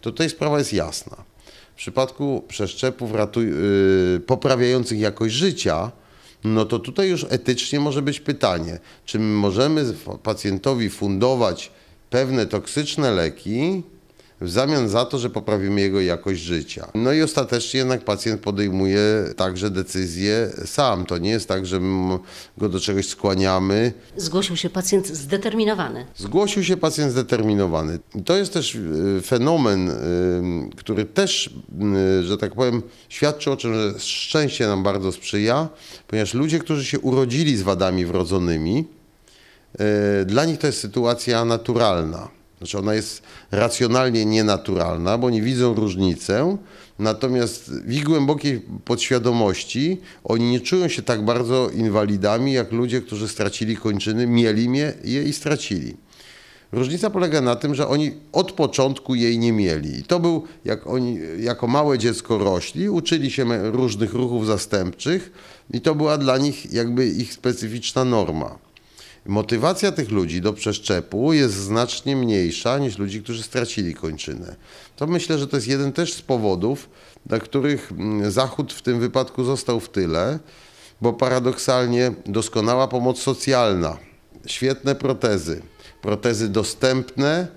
[0.01, 1.17] To tutaj sprawa jest jasna.
[1.75, 5.93] W przypadku przeszczepów ratuj, yy, poprawiających jakość życia,
[6.45, 11.71] no to tutaj już etycznie może być pytanie, czy my możemy pacjentowi fundować
[12.13, 13.83] pewne toksyczne leki
[14.41, 16.89] w zamian za to, że poprawimy jego jakość życia.
[16.95, 19.01] No i ostatecznie jednak pacjent podejmuje
[19.37, 21.07] także decyzję sam.
[21.07, 22.19] To nie jest tak, że my
[22.59, 23.93] go do czegoś skłaniamy.
[24.17, 26.07] Zgłosił się pacjent zdeterminowany.
[26.17, 27.99] Zgłosił się pacjent zdeterminowany.
[28.25, 29.95] To jest też y, fenomen, y,
[30.77, 31.55] który też,
[32.21, 35.69] y, że tak powiem, świadczy o tym, że szczęście nam bardzo sprzyja,
[36.07, 38.85] ponieważ ludzie, którzy się urodzili z wadami wrodzonymi,
[40.27, 42.29] dla nich to jest sytuacja naturalna.
[42.59, 46.57] Znaczy ona jest racjonalnie nienaturalna, bo nie widzą różnicę,
[46.99, 53.29] natomiast w ich głębokiej podświadomości oni nie czują się tak bardzo inwalidami, jak ludzie, którzy
[53.29, 54.71] stracili kończyny, mieli
[55.05, 55.97] je i stracili.
[56.73, 59.99] Różnica polega na tym, że oni od początku jej nie mieli.
[59.99, 65.33] I to był, jak oni jako małe dziecko rośli, uczyli się różnych ruchów zastępczych
[65.73, 68.59] i to była dla nich jakby ich specyficzna norma.
[69.27, 74.57] Motywacja tych ludzi do przeszczepu jest znacznie mniejsza niż ludzi, którzy stracili kończynę.
[74.97, 76.89] To myślę, że to jest jeden też z powodów,
[77.27, 80.39] dla których mm, Zachód w tym wypadku został w tyle,
[81.01, 83.97] bo paradoksalnie doskonała pomoc socjalna,
[84.47, 85.63] świetne protezy,
[86.03, 87.49] protezy dostępne,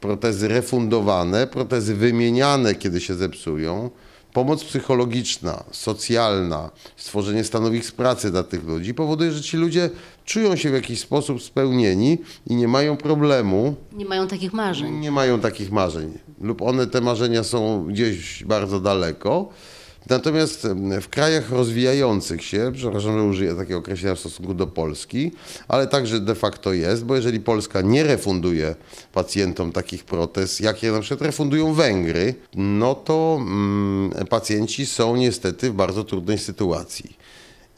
[0.00, 3.90] protezy refundowane, protezy wymieniane, kiedy się zepsują,
[4.32, 9.90] Pomoc psychologiczna, socjalna, stworzenie stanowisk pracy dla tych ludzi powoduje, że ci ludzie
[10.24, 13.74] czują się w jakiś sposób spełnieni i nie mają problemu.
[13.92, 14.94] Nie mają takich marzeń.
[14.94, 16.18] Nie mają takich marzeń.
[16.40, 19.48] Lub one, te marzenia są gdzieś bardzo daleko.
[20.08, 20.68] Natomiast
[21.02, 25.32] w krajach rozwijających się, przepraszam, że użyję takiego określenia w stosunku do Polski,
[25.68, 28.74] ale także de facto jest, bo jeżeli Polska nie refunduje
[29.12, 35.74] pacjentom takich protez, jakie na przykład refundują Węgry, no to mm, pacjenci są niestety w
[35.74, 37.16] bardzo trudnej sytuacji.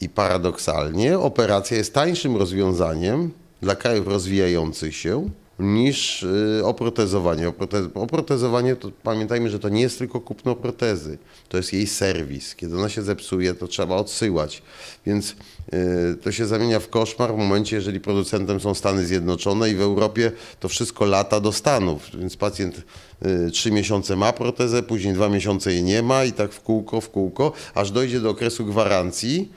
[0.00, 3.30] I paradoksalnie operacja jest tańszym rozwiązaniem
[3.62, 7.52] dla krajów rozwijających się, niż y, oprotezowanie.
[7.94, 11.18] Oprotezowanie to pamiętajmy, że to nie jest tylko kupno protezy,
[11.48, 12.54] to jest jej serwis.
[12.54, 14.62] Kiedy ona się zepsuje, to trzeba odsyłać.
[15.06, 15.36] Więc
[15.74, 19.80] y, to się zamienia w koszmar w momencie, jeżeli producentem są Stany Zjednoczone i w
[19.80, 22.10] Europie to wszystko lata do Stanów.
[22.18, 22.82] Więc pacjent
[23.46, 27.00] y, trzy miesiące ma protezę, później dwa miesiące jej nie ma i tak w kółko,
[27.00, 29.52] w kółko, aż dojdzie do okresu gwarancji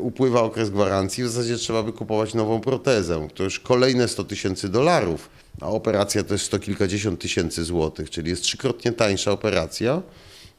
[0.00, 3.28] upływa okres gwarancji, w zasadzie trzeba by kupować nową protezę.
[3.34, 5.28] To już kolejne 100 tysięcy dolarów,
[5.60, 10.02] a operacja to jest sto kilkadziesiąt tysięcy złotych, czyli jest trzykrotnie tańsza operacja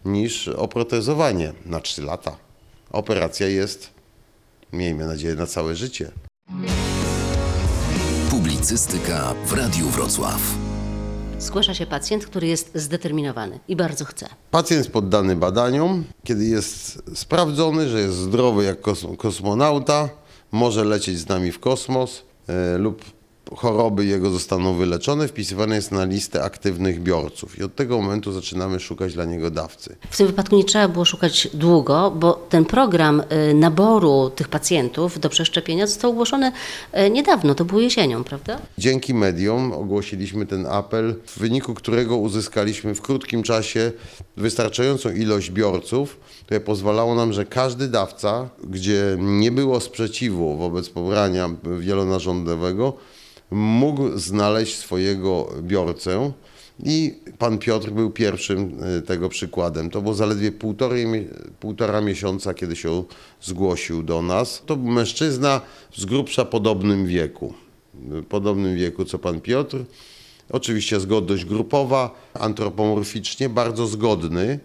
[0.06, 2.38] niż oprotezowanie na 3 lata.
[2.92, 3.90] Operacja jest,
[4.74, 6.12] miejmy nadzieję, na całe życie.
[8.30, 10.71] Publicystyka w Radiu Wrocław.
[11.42, 14.28] Zgłasza się pacjent, który jest zdeterminowany i bardzo chce.
[14.52, 18.78] Pacjent poddany badaniom, kiedy jest sprawdzony, że jest zdrowy jak
[19.18, 20.10] kosmonauta,
[20.52, 23.04] może lecieć z nami w kosmos e, lub
[23.56, 28.80] choroby jego zostaną wyleczone, wpisywany jest na listę aktywnych biorców i od tego momentu zaczynamy
[28.80, 29.96] szukać dla niego dawcy.
[30.10, 35.20] W tym wypadku nie trzeba było szukać długo, bo ten program y, naboru tych pacjentów
[35.20, 36.52] do przeszczepienia został ogłoszony
[36.98, 38.60] y, niedawno, to było jesienią, prawda?
[38.78, 43.92] Dzięki mediom ogłosiliśmy ten apel, w wyniku którego uzyskaliśmy w krótkim czasie
[44.38, 51.50] wystarczającą ilość biorców, które pozwalało nam, że każdy dawca, gdzie nie było sprzeciwu wobec pobrania
[51.80, 52.94] wielonarządowego,
[53.52, 56.32] mógł znaleźć swojego biorcę.
[56.84, 59.90] I pan Piotr był pierwszym e, tego przykładem.
[59.90, 61.28] To było zaledwie półtorej,
[61.60, 63.04] półtora miesiąca, kiedy się
[63.42, 64.64] zgłosił do nas.
[64.66, 65.62] To był mężczyzna
[65.96, 67.54] z grubsza podobnym wieku.
[68.30, 69.78] Podobnym wieku co pan Piotr.
[70.50, 74.60] Oczywiście zgodność grupowa, antropomorficznie bardzo zgodny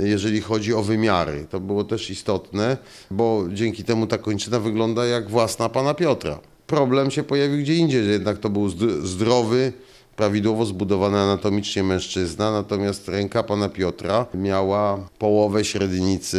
[0.00, 1.46] jeżeli chodzi o wymiary.
[1.50, 2.76] To było też istotne,
[3.10, 6.38] bo dzięki temu ta kończyna wygląda jak własna pana Piotra.
[6.66, 9.72] Problem się pojawił gdzie indziej, że jednak to był zdr- zdrowy,
[10.16, 16.38] prawidłowo zbudowany anatomicznie mężczyzna, natomiast ręka pana Piotra miała połowę średnicy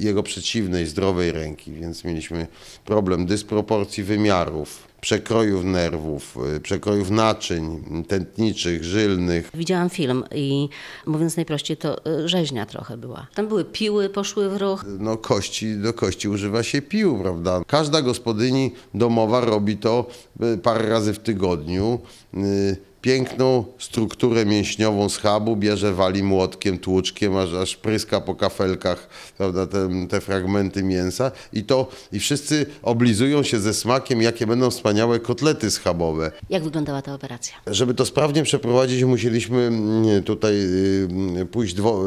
[0.00, 2.46] y, jego przeciwnej, zdrowej ręki, więc mieliśmy
[2.84, 9.50] problem dysproporcji wymiarów, przekrojów nerwów, y, przekrojów naczyń tętniczych, żylnych.
[9.54, 10.68] Widziałam film i
[11.06, 13.26] mówiąc najprościej, to y, rzeźnia trochę była.
[13.34, 14.84] Tam były piły, poszły w ruch.
[14.98, 17.60] no kości, do kości używa się pił, prawda?
[17.66, 20.06] Każda gospodyni domowa robi to
[20.42, 22.00] y, parę razy w tygodniu.
[23.00, 29.88] Piękną strukturę mięśniową schabu bierze, wali młotkiem, tłuczkiem, aż, aż pryska po kafelkach, prawda, te,
[30.08, 35.70] te fragmenty mięsa i to, i wszyscy oblizują się ze smakiem, jakie będą wspaniałe kotlety
[35.70, 36.32] schabowe.
[36.50, 37.54] Jak wyglądała ta operacja?
[37.66, 40.54] Żeby to sprawnie przeprowadzić, musieliśmy mm, tutaj
[41.40, 42.04] y, pójść dwo,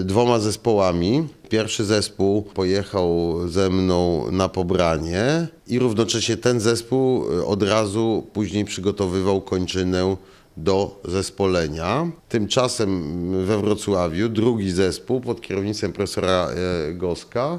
[0.00, 1.28] y, dwoma zespołami.
[1.50, 8.64] Pierwszy zespół pojechał ze mną na pobranie i równocześnie ten zespół y, od razu później
[8.64, 10.16] przygotowywał kończynę
[10.56, 12.10] do zespolenia.
[12.28, 17.58] Tymczasem we Wrocławiu drugi zespół pod kierownictwem profesora e, Goska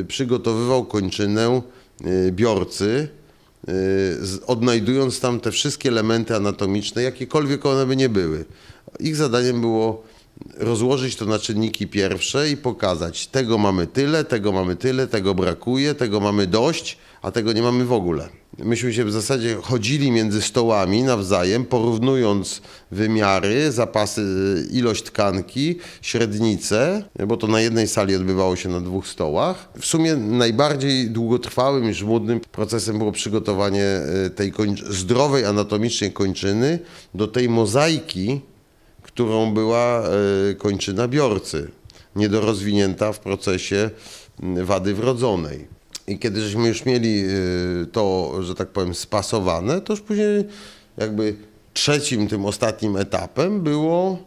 [0.00, 1.62] y, przygotowywał kończynę
[2.30, 3.08] biorcy,
[4.46, 8.44] odnajdując tam te wszystkie elementy anatomiczne, jakiekolwiek one by nie były.
[9.00, 10.02] Ich zadaniem było
[10.56, 15.94] rozłożyć to na czynniki pierwsze i pokazać, tego mamy tyle, tego mamy tyle, tego brakuje,
[15.94, 18.28] tego mamy dość, a tego nie mamy w ogóle.
[18.58, 24.22] Myśmy się w zasadzie chodzili między stołami nawzajem, porównując wymiary, zapasy,
[24.70, 29.68] ilość tkanki, średnice, bo to na jednej sali odbywało się na dwóch stołach.
[29.80, 34.52] W sumie najbardziej długotrwałym i żmudnym procesem było przygotowanie e, tej
[34.90, 36.78] zdrowej anatomicznie kończyny
[37.14, 38.40] do tej mozaiki,
[39.16, 41.70] którą była e, kończyna biorcy,
[42.16, 43.90] niedorozwinięta w procesie
[44.62, 45.66] wady wrodzonej.
[46.06, 47.26] I kiedy żeśmy już mieli e,
[47.92, 50.44] to, że tak powiem, spasowane, to już później
[50.96, 51.34] jakby
[51.74, 54.18] trzecim, tym ostatnim etapem było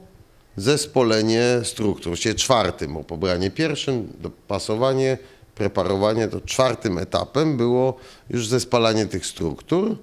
[0.57, 5.17] zespolenie struktur, właściwie czwartym, bo pobranie pierwszym, dopasowanie,
[5.55, 7.97] preparowanie, to czwartym etapem było
[8.29, 9.95] już zespalanie tych struktur.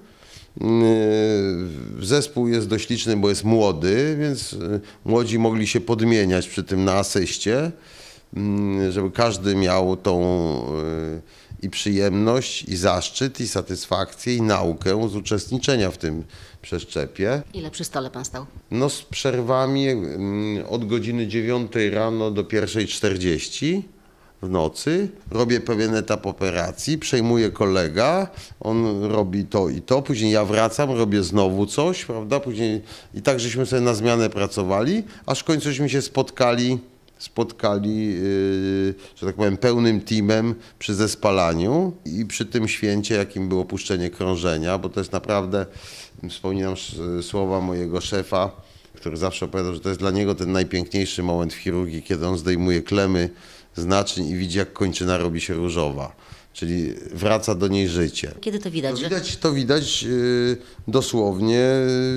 [0.61, 6.65] Yy, Zespół jest dość liczny, bo jest młody, więc yy, młodzi mogli się podmieniać przy
[6.65, 7.73] tym na asyście,
[8.33, 10.23] yy, żeby każdy miał tą
[11.63, 16.25] i przyjemność, i zaszczyt, i satysfakcję, i naukę z uczestniczenia w tym
[16.63, 17.43] przeszczepie.
[17.55, 18.47] Ile przy stole pan stał?
[18.71, 19.87] No z przerwami
[20.69, 23.83] od godziny 9 rano do 1.40
[24.47, 25.09] w nocy.
[25.31, 28.29] Robię pewien etap operacji, przejmuje kolega,
[28.61, 32.41] on robi to i to, później ja wracam, robię znowu coś, prawda?
[32.41, 32.83] Później
[33.15, 36.79] i tak żeśmy sobie na zmianę pracowali, aż w końcu żeśmy się spotkali
[37.19, 43.65] spotkali, yy, że tak powiem, pełnym teamem przy zespalaniu i przy tym święcie, jakim było
[43.65, 45.67] puszczenie krążenia, bo to jest naprawdę,
[46.31, 46.75] wspominam
[47.23, 48.51] słowa mojego szefa,
[48.95, 52.39] który zawsze opowiadał, że to jest dla niego ten najpiękniejszy moment w chirurgii, kiedy on
[52.39, 53.31] zdejmuje klemy
[53.77, 56.17] z naczyń i widzi, jak kończyna robi się różowa.
[56.53, 58.33] Czyli wraca do niej życie.
[58.41, 58.93] Kiedy to widać?
[58.95, 60.57] To że- widać, to widać yy,
[60.89, 61.61] dosłownie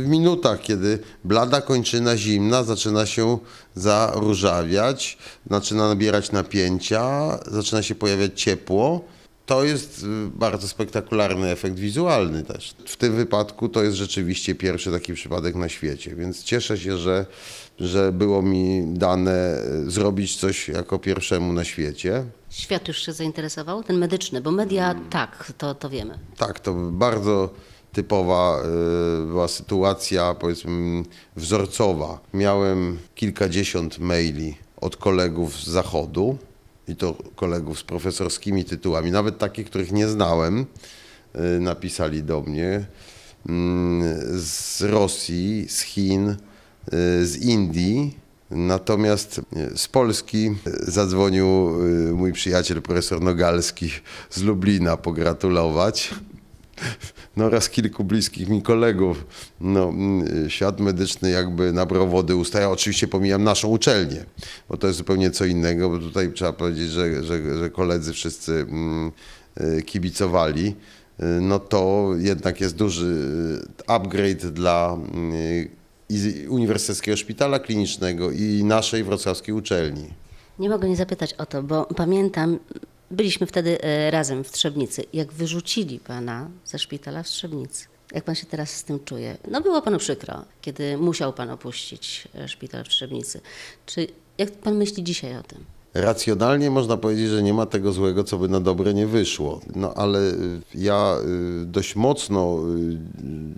[0.03, 3.37] w minutach, kiedy blada kończyna zimna zaczyna się
[3.75, 5.17] zaróżawiać,
[5.51, 9.05] zaczyna nabierać napięcia, zaczyna się pojawiać ciepło.
[9.45, 10.05] To jest y,
[10.35, 12.75] bardzo spektakularny efekt wizualny też.
[12.85, 17.25] W tym wypadku to jest rzeczywiście pierwszy taki przypadek na świecie, więc cieszę się, że,
[17.79, 22.23] że było mi dane y, zrobić coś jako pierwszemu na świecie.
[22.49, 23.83] Świat już się zainteresował?
[23.83, 26.19] Ten medyczny, bo media tak, to, to wiemy.
[26.37, 27.49] Tak, to bardzo
[27.93, 28.61] typowa
[29.23, 31.03] y, była sytuacja, powiedzmy,
[31.35, 32.19] wzorcowa.
[32.33, 36.37] Miałem kilkadziesiąt maili od kolegów z zachodu
[36.87, 40.65] i to kolegów z profesorskimi tytułami, nawet takich, których nie znałem,
[41.35, 42.85] y, napisali do mnie
[43.49, 44.03] mm,
[44.39, 46.35] z Rosji, z Chin,
[47.23, 48.17] z Indii.
[48.51, 49.41] Natomiast
[49.73, 51.45] y, z Polski y, zadzwonił
[51.85, 53.91] y, mój przyjaciel profesor Nogalski
[54.29, 56.13] z Lublina pogratulować.
[57.37, 59.25] No oraz kilku bliskich mi kolegów.
[59.61, 62.59] No, mm, świat medyczny jakby nabrał wody usta.
[62.59, 64.25] Ja oczywiście pomijam naszą uczelnię,
[64.69, 68.51] bo to jest zupełnie co innego, bo tutaj trzeba powiedzieć, że, że, że koledzy wszyscy
[68.51, 69.11] mm,
[69.61, 70.75] y, kibicowali.
[71.19, 73.05] Y, No to jednak jest duży
[73.81, 74.97] y, upgrade dla
[75.33, 75.78] y,
[76.09, 80.09] i Uniwersyteckiego Szpitala Klinicznego i naszej wrocławskiej uczelni.
[80.59, 82.59] Nie mogę nie zapytać o to, bo pamiętam,
[83.11, 87.85] byliśmy wtedy e, razem w Trzebnicy, jak wyrzucili pana ze szpitala w Trzebnicy.
[88.11, 89.37] Jak pan się teraz z tym czuje?
[89.51, 93.41] No było panu przykro, kiedy musiał pan opuścić e, szpital w Trzebnicy.
[93.85, 94.07] Czy
[94.37, 95.65] jak pan myśli dzisiaj o tym?
[95.93, 99.61] Racjonalnie można powiedzieć, że nie ma tego złego, co by na dobre nie wyszło.
[99.75, 101.15] No ale y, ja
[101.65, 102.59] dość mocno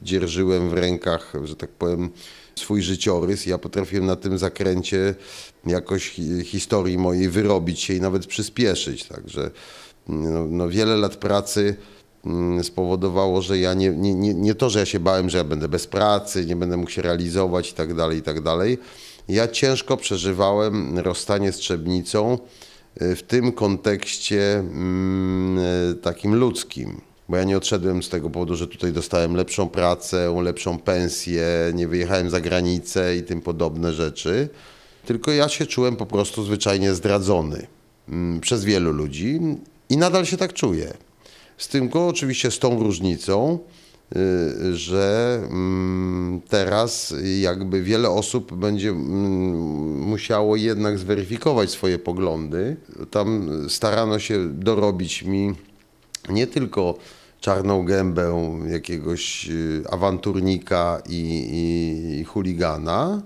[0.02, 2.10] dzierżyłem w rękach, że tak powiem,
[2.56, 3.46] swój życiorys.
[3.46, 5.16] Ja potrafiłem na tym zakręcie
[5.66, 9.04] jakoś hi- historii mojej wyrobić się i nawet przyspieszyć.
[9.04, 9.52] Także
[10.08, 11.76] no, no wiele lat pracy
[12.26, 15.44] mm, spowodowało, że ja nie, nie, nie, nie to, że ja się bałem, że ja
[15.44, 18.78] będę bez pracy, nie będę mógł się realizować i tak dalej, i tak dalej.
[19.28, 22.38] Ja ciężko przeżywałem rozstanie z Trzebnicą
[23.02, 25.58] y, w tym kontekście mm,
[25.92, 27.02] y, takim ludzkim.
[27.32, 31.88] Bo ja nie odszedłem z tego powodu, że tutaj dostałem lepszą pracę, lepszą pensję, nie
[31.88, 34.50] wyjechałem za granicę i tym podobne rzeczy.
[35.06, 37.68] Tylko ja się czułem po prostu zwyczajnie zdradzony
[38.10, 39.40] mm, przez wielu ludzi
[39.90, 40.94] i nadal się tak czuję.
[41.58, 43.60] Z tym go oczywiście z tą różnicą,
[44.16, 52.78] y, że mm, teraz jakby wiele osób będzie mm, musiało jednak zweryfikować swoje poglądy.
[53.12, 55.54] Tam starano się dorobić mi
[56.30, 56.96] nie tylko
[57.42, 63.22] czarną gębę jakiegoś y, awanturnika i, i, i chuligana,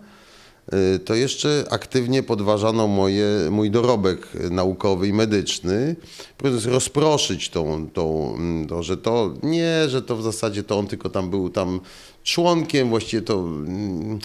[0.95, 5.95] y, to jeszcze aktywnie podważano moje, mój dorobek naukowy i medyczny,
[6.37, 10.87] próbując rozproszyć tą, tą, mm, to, że to nie, że to w zasadzie to on
[10.87, 11.79] tylko tam był tam
[12.23, 14.19] członkiem, właściwie to mm,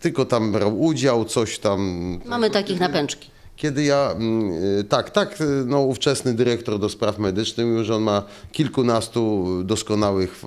[0.00, 2.20] tylko tam brał udział, coś tam.
[2.24, 3.35] Mamy takich napęczki.
[3.56, 7.94] Kiedy ja, mm, y, tak, tak, y, no, ówczesny dyrektor do spraw medycznych mówił, że
[7.96, 10.42] on ma kilkunastu doskonałych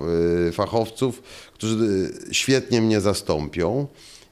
[0.48, 1.22] y, fachowców,
[1.54, 3.86] którzy świetnie mnie zastąpią.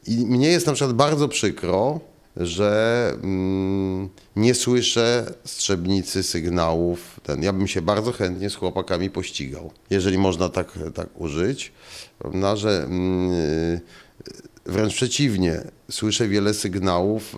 [0.07, 2.01] I mnie jest na przykład bardzo przykro,
[2.37, 7.21] że mm, nie słyszę strzebnicy sygnałów.
[7.23, 11.73] Ten, ja bym się bardzo chętnie z chłopakami pościgał, jeżeli można tak, tak użyć,
[12.19, 13.81] prawda, że mm,
[14.69, 15.61] Wręcz przeciwnie,
[15.91, 17.37] słyszę wiele sygnałów,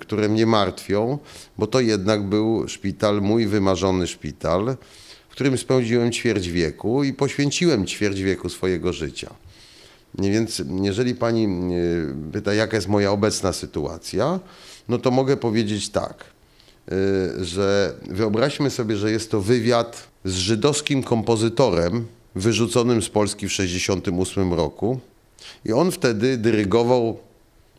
[0.00, 1.18] które mnie martwią,
[1.58, 4.76] bo to jednak był szpital, mój wymarzony szpital,
[5.28, 9.34] w którym spędziłem ćwierć wieku i poświęciłem ćwierć wieku swojego życia.
[10.18, 14.40] Więc jeżeli pani y, pyta, jaka jest moja obecna sytuacja,
[14.88, 16.24] no to mogę powiedzieć tak,
[16.92, 23.50] y, że wyobraźmy sobie, że jest to wywiad z żydowskim kompozytorem wyrzuconym z Polski w
[23.50, 25.00] 1968 roku.
[25.64, 27.18] I on wtedy dyrygował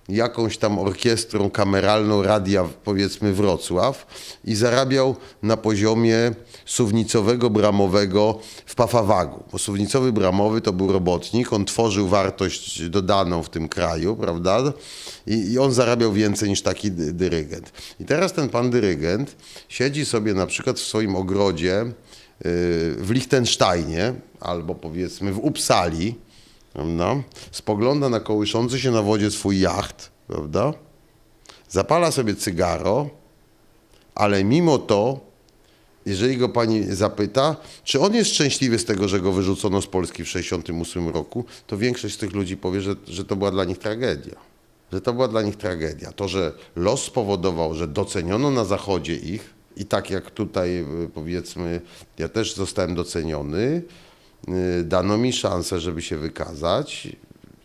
[0.10, 4.08] jakąś tam orkiestrą kameralną radia, powiedzmy Wrocław
[4.46, 6.32] i zarabiał na poziomie
[6.66, 9.44] suwnicowego bramowego w Pafawagu.
[9.52, 14.74] Bo suwnicowy bramowy to był robotnik, on tworzył wartość dodaną w tym kraju, prawda?
[15.28, 17.72] I, i on zarabiał więcej niż taki dy- dyrygent.
[18.00, 19.36] I teraz ten pan dyrygent
[19.70, 21.92] siedzi sobie na przykład w swoim ogrodzie yy,
[22.96, 26.16] w Liechtensteinie albo powiedzmy w Uppsali,
[26.78, 27.16] prawda?
[27.52, 30.74] spogląda na kołyszący się na wodzie swój jacht, prawda?
[31.70, 33.10] zapala sobie cygaro,
[34.16, 35.20] ale mimo to,
[36.06, 40.24] jeżeli go pani zapyta, czy on jest szczęśliwy z tego, że go wyrzucono z Polski
[40.24, 43.78] w 1968 roku, to większość z tych ludzi powie, że, że to była dla nich
[43.78, 44.36] tragedia.
[44.92, 46.12] Że to była dla nich tragedia.
[46.12, 51.82] To, że los spowodował, że doceniono na Zachodzie ich i tak jak tutaj y, powiedzmy,
[52.18, 53.82] ja też zostałem doceniony,
[54.84, 57.08] dano mi szansę, żeby się wykazać.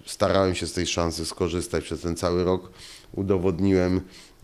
[0.06, 2.70] Starałem się z tej szansy skorzystać przez ten cały rok.
[3.12, 4.00] Udowodniłem,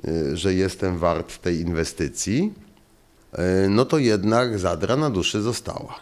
[0.08, 2.52] y, że jestem wart tej inwestycji.
[3.64, 6.00] Y, No to jednak zadra na duszy została.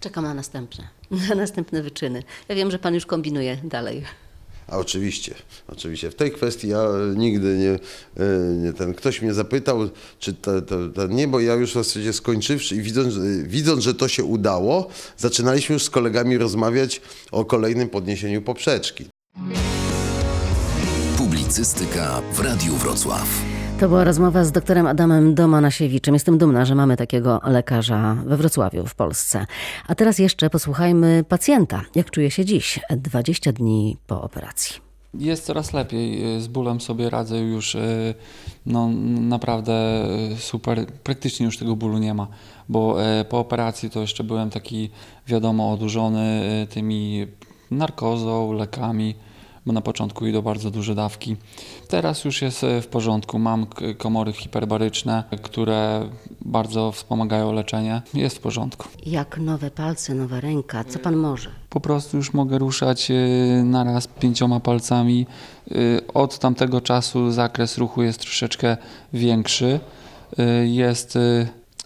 [0.00, 0.88] Czekam na następne,
[1.28, 2.22] na następne wyczyny.
[2.48, 4.04] Ja wiem, że pan już kombinuje dalej.
[4.70, 5.34] A oczywiście,
[5.68, 6.10] oczywiście.
[6.10, 6.84] W tej kwestii ja
[7.16, 7.70] nigdy nie,
[8.24, 8.94] y, nie ten.
[8.94, 12.82] Ktoś mnie zapytał, czy to, to, to nie, bo ja już w zasadzie skończywszy i
[12.82, 17.00] widząc, że- widząc, że to się udało, zaczynaliśmy już z kolegami rozmawiać
[17.32, 19.04] o kolejnym podniesieniu poprzeczki.
[21.18, 23.28] Publicystyka w Radiu Wrocław.
[23.80, 26.14] To była rozmowa z doktorem Adamem Domanasiewiczem.
[26.14, 29.46] Jestem dumna, że mamy takiego lekarza we Wrocławiu, w Polsce.
[29.86, 31.82] A teraz jeszcze posłuchajmy pacjenta.
[31.94, 34.76] Jak czuje się dziś, 20 dni po operacji.
[35.14, 38.14] Jest coraz lepiej, z bólem sobie radzę już, y,
[38.66, 38.88] no
[39.20, 42.26] naprawdę y, super, praktycznie już tego bólu nie ma,
[42.68, 44.90] bo y, po operacji to jeszcze byłem taki,
[45.26, 47.26] wiadomo, odurzony tymi
[47.70, 49.14] narkozą, lekami,
[49.66, 51.36] bo na początku idą bardzo duże dawki.
[51.88, 53.66] Teraz już jest y, w porządku, mam
[53.98, 56.08] komory hiperbaryczne, które
[56.40, 58.88] bardzo wspomagają leczenie, jest w porządku.
[59.06, 61.50] Jak nowe palce, nowa ręka, co pan może?
[61.70, 65.26] Po prostu już mogę ruszać y, naraz pięcioma palcami.
[65.72, 68.76] Y, Od tamtego czasu zakres ruchu jest troszeczkę
[69.12, 69.80] większy.
[70.64, 71.18] Jest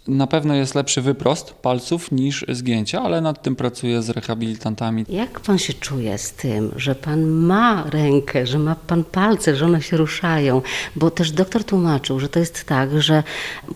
[0.09, 5.05] Na pewno jest lepszy wyprost palców niż zgięcie, ale nad tym pracuję z rehabilitantami.
[5.09, 9.65] Jak pan się czuje z tym, że pan ma rękę, że ma pan palce, że
[9.67, 10.63] one się ruszają?
[10.97, 13.23] Bo też doktor tłumaczył, że to jest tak, że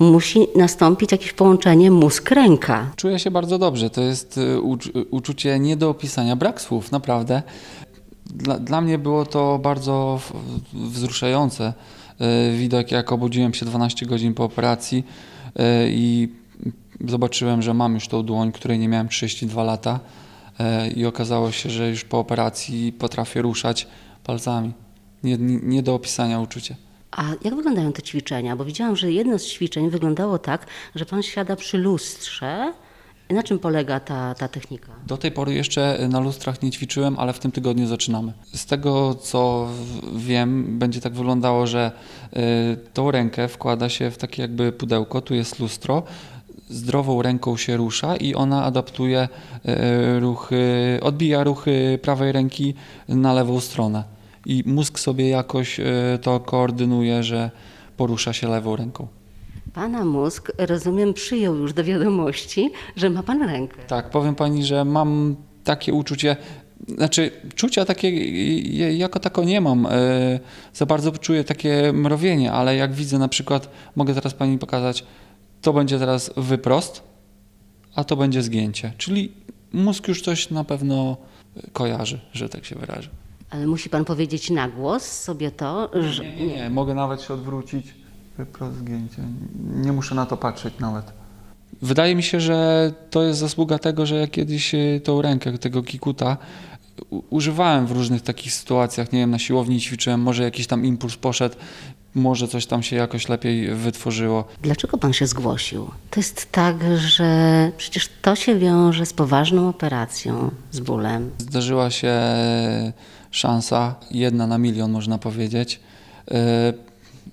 [0.01, 2.91] musi nastąpić jakieś połączenie mózg-ręka.
[2.97, 3.91] Czuję się bardzo dobrze.
[3.91, 7.43] To jest y, ucz- uczucie nie do opisania, brak słów, naprawdę.
[8.27, 10.21] Dla, dla mnie było to bardzo
[10.73, 11.73] wzruszające.
[12.51, 15.38] Y, Widok, jak obudziłem się 12 godzin po operacji y,
[15.91, 16.29] i
[17.07, 20.01] zobaczyłem, że mam już tą dłoń, której nie miałem 32 lata
[20.61, 23.87] y, i okazało się, że już po operacji potrafię ruszać
[24.25, 24.73] palcami.
[25.23, 26.77] Nie, nie, nie do opisania uczucie.
[27.11, 28.57] A jak wyglądają te ćwiczenia?
[28.57, 32.73] Bo widziałam, że jedno z ćwiczeń wyglądało tak, że pan siada przy lustrze.
[33.31, 34.93] Na czym polega ta, ta technika?
[35.07, 38.33] Do tej pory jeszcze na lustrach nie ćwiczyłem, ale w tym tygodniu zaczynamy.
[38.55, 39.69] Z tego co
[40.17, 41.93] wiem, będzie tak wyglądało, że
[42.33, 42.39] y,
[42.95, 46.03] tą rękę wkłada się w takie jakby pudełko, tu jest lustro,
[46.71, 49.29] zdrową ręką się rusza i ona adaptuje
[49.69, 52.75] y, ruchy, odbija ruchy prawej ręki
[53.09, 54.05] na lewą stronę.
[54.47, 55.85] I mózg sobie jakoś y,
[56.23, 57.51] to koordynuje, że
[57.97, 59.18] porusza się lewą ręką.
[59.79, 63.77] Pana mózg, rozumiem, przyjął już do wiadomości, że ma pan rękę.
[63.87, 66.37] Tak, powiem pani, że mam takie uczucie,
[66.89, 68.11] znaczy czucia takie
[68.97, 69.87] jako tako nie mam.
[69.87, 69.91] e,
[70.75, 75.05] Za bardzo czuję takie mrowienie, ale jak widzę na przykład, mogę teraz pani pokazać,
[75.63, 77.03] to będzie teraz wyprost,
[77.95, 78.93] a to będzie zgięcie.
[78.97, 79.33] Czyli
[79.73, 81.17] mózg już coś na pewno
[81.73, 83.09] kojarzy, że tak się wyrażę.
[83.51, 86.25] Ale musi pan powiedzieć na głos sobie to, że...
[86.25, 87.87] Nie, nie, mogę nawet się odwrócić.
[88.39, 89.23] Wyprost zgięcie.
[89.75, 91.13] Nie muszę na to patrzeć nawet.
[91.83, 95.83] Wydaje mi się, że to jest zasługa tego, że ja kiedyś y, tą rękę, tego
[95.83, 96.37] kikuta
[97.31, 99.13] używałem w różnych takich sytuacjach.
[99.13, 101.57] Nie wiem, na siłowni ćwiczyłem, może jakiś tam impuls poszedł,
[102.15, 104.45] może coś tam się jakoś lepiej wytworzyło.
[104.63, 105.91] Dlaczego pan się zgłosił?
[106.11, 111.31] To jest tak, że przecież to się wiąże z poważną operacją, z bólem.
[111.39, 112.15] Zdarzyła się
[113.31, 115.81] szansa, jedna na milion można powiedzieć.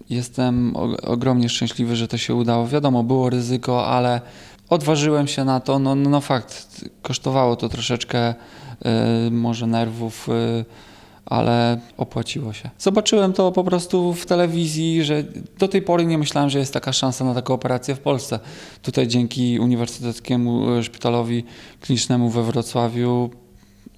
[0.09, 2.67] Jestem ogromnie szczęśliwy, że to się udało.
[2.67, 4.21] Wiadomo, było ryzyko, ale
[4.69, 5.79] odważyłem się na to.
[5.79, 8.35] No, no, no fakt, kosztowało to troszeczkę e,
[9.31, 10.65] może nerwów, e,
[11.25, 12.69] ale opłaciło się.
[12.79, 15.23] Zobaczyłem to po prostu w telewizji, że
[15.59, 18.39] do tej pory nie myślałem, że jest taka szansa na taką operację w Polsce.
[18.81, 21.43] Tutaj dzięki Uniwersyteckiemu Szpitalowi
[21.81, 23.29] Klinicznemu we Wrocławiu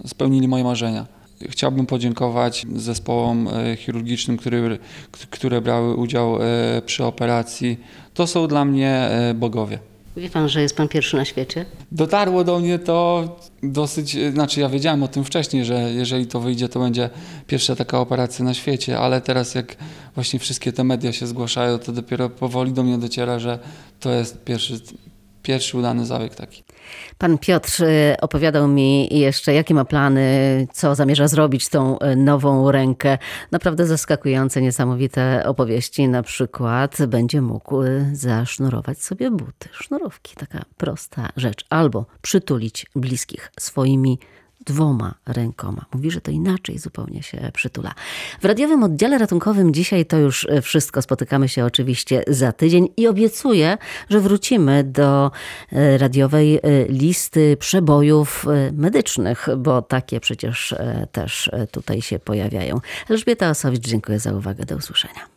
[0.05, 1.16] spełnili moje marzenia.
[1.49, 4.77] Chciałbym podziękować zespołom e, chirurgicznym, które,
[5.29, 7.79] które brały udział e, przy operacji.
[8.13, 9.79] To są dla mnie e, bogowie.
[10.17, 11.65] Wie pan, że jest pan pierwszy na świecie?
[11.91, 13.27] Dotarło do mnie to
[13.63, 17.09] dosyć, znaczy ja wiedziałem o tym wcześniej, że jeżeli to wyjdzie, to będzie
[17.47, 19.75] pierwsza taka operacja na świecie, ale teraz jak
[20.15, 23.59] właśnie wszystkie te media się zgłaszają, to dopiero powoli do mnie dociera, że
[23.99, 24.79] to jest pierwszy,
[25.47, 26.63] pierwszy udany zabieg taki.
[27.17, 32.15] Pan Piotr y, opowiadał mi jeszcze, jakie ma plany, co zamierza zrobić z tą y,
[32.15, 33.17] nową rękę.
[33.51, 36.07] Naprawdę zaskakujące, niesamowite opowieści.
[36.07, 40.35] Na przykład będzie mógł y, zasznurować sobie buty, sznurówki.
[40.35, 41.65] Taka prosta rzecz.
[41.69, 44.19] Albo przytulić bliskich swoimi
[44.67, 45.85] dwoma rękoma.
[45.93, 47.93] Mówi, że to inaczej zupełnie się przytula.
[48.41, 51.01] W radiowym oddziale ratunkowym dzisiaj to już e, wszystko.
[51.01, 53.77] Spotykamy się oczywiście za tydzień i obiecuję,
[54.09, 55.31] że wrócimy do
[55.71, 56.59] e, radiowej e,
[56.89, 60.75] listy przebojów medycznych, bo takie przecież
[61.11, 62.79] też tutaj się pojawiają.
[63.09, 64.65] Elżbieta Osowicz, dziękuję za uwagę.
[64.65, 65.27] Do usłyszenia.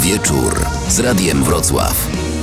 [0.00, 2.33] Wieczór z Radiem Wrocław.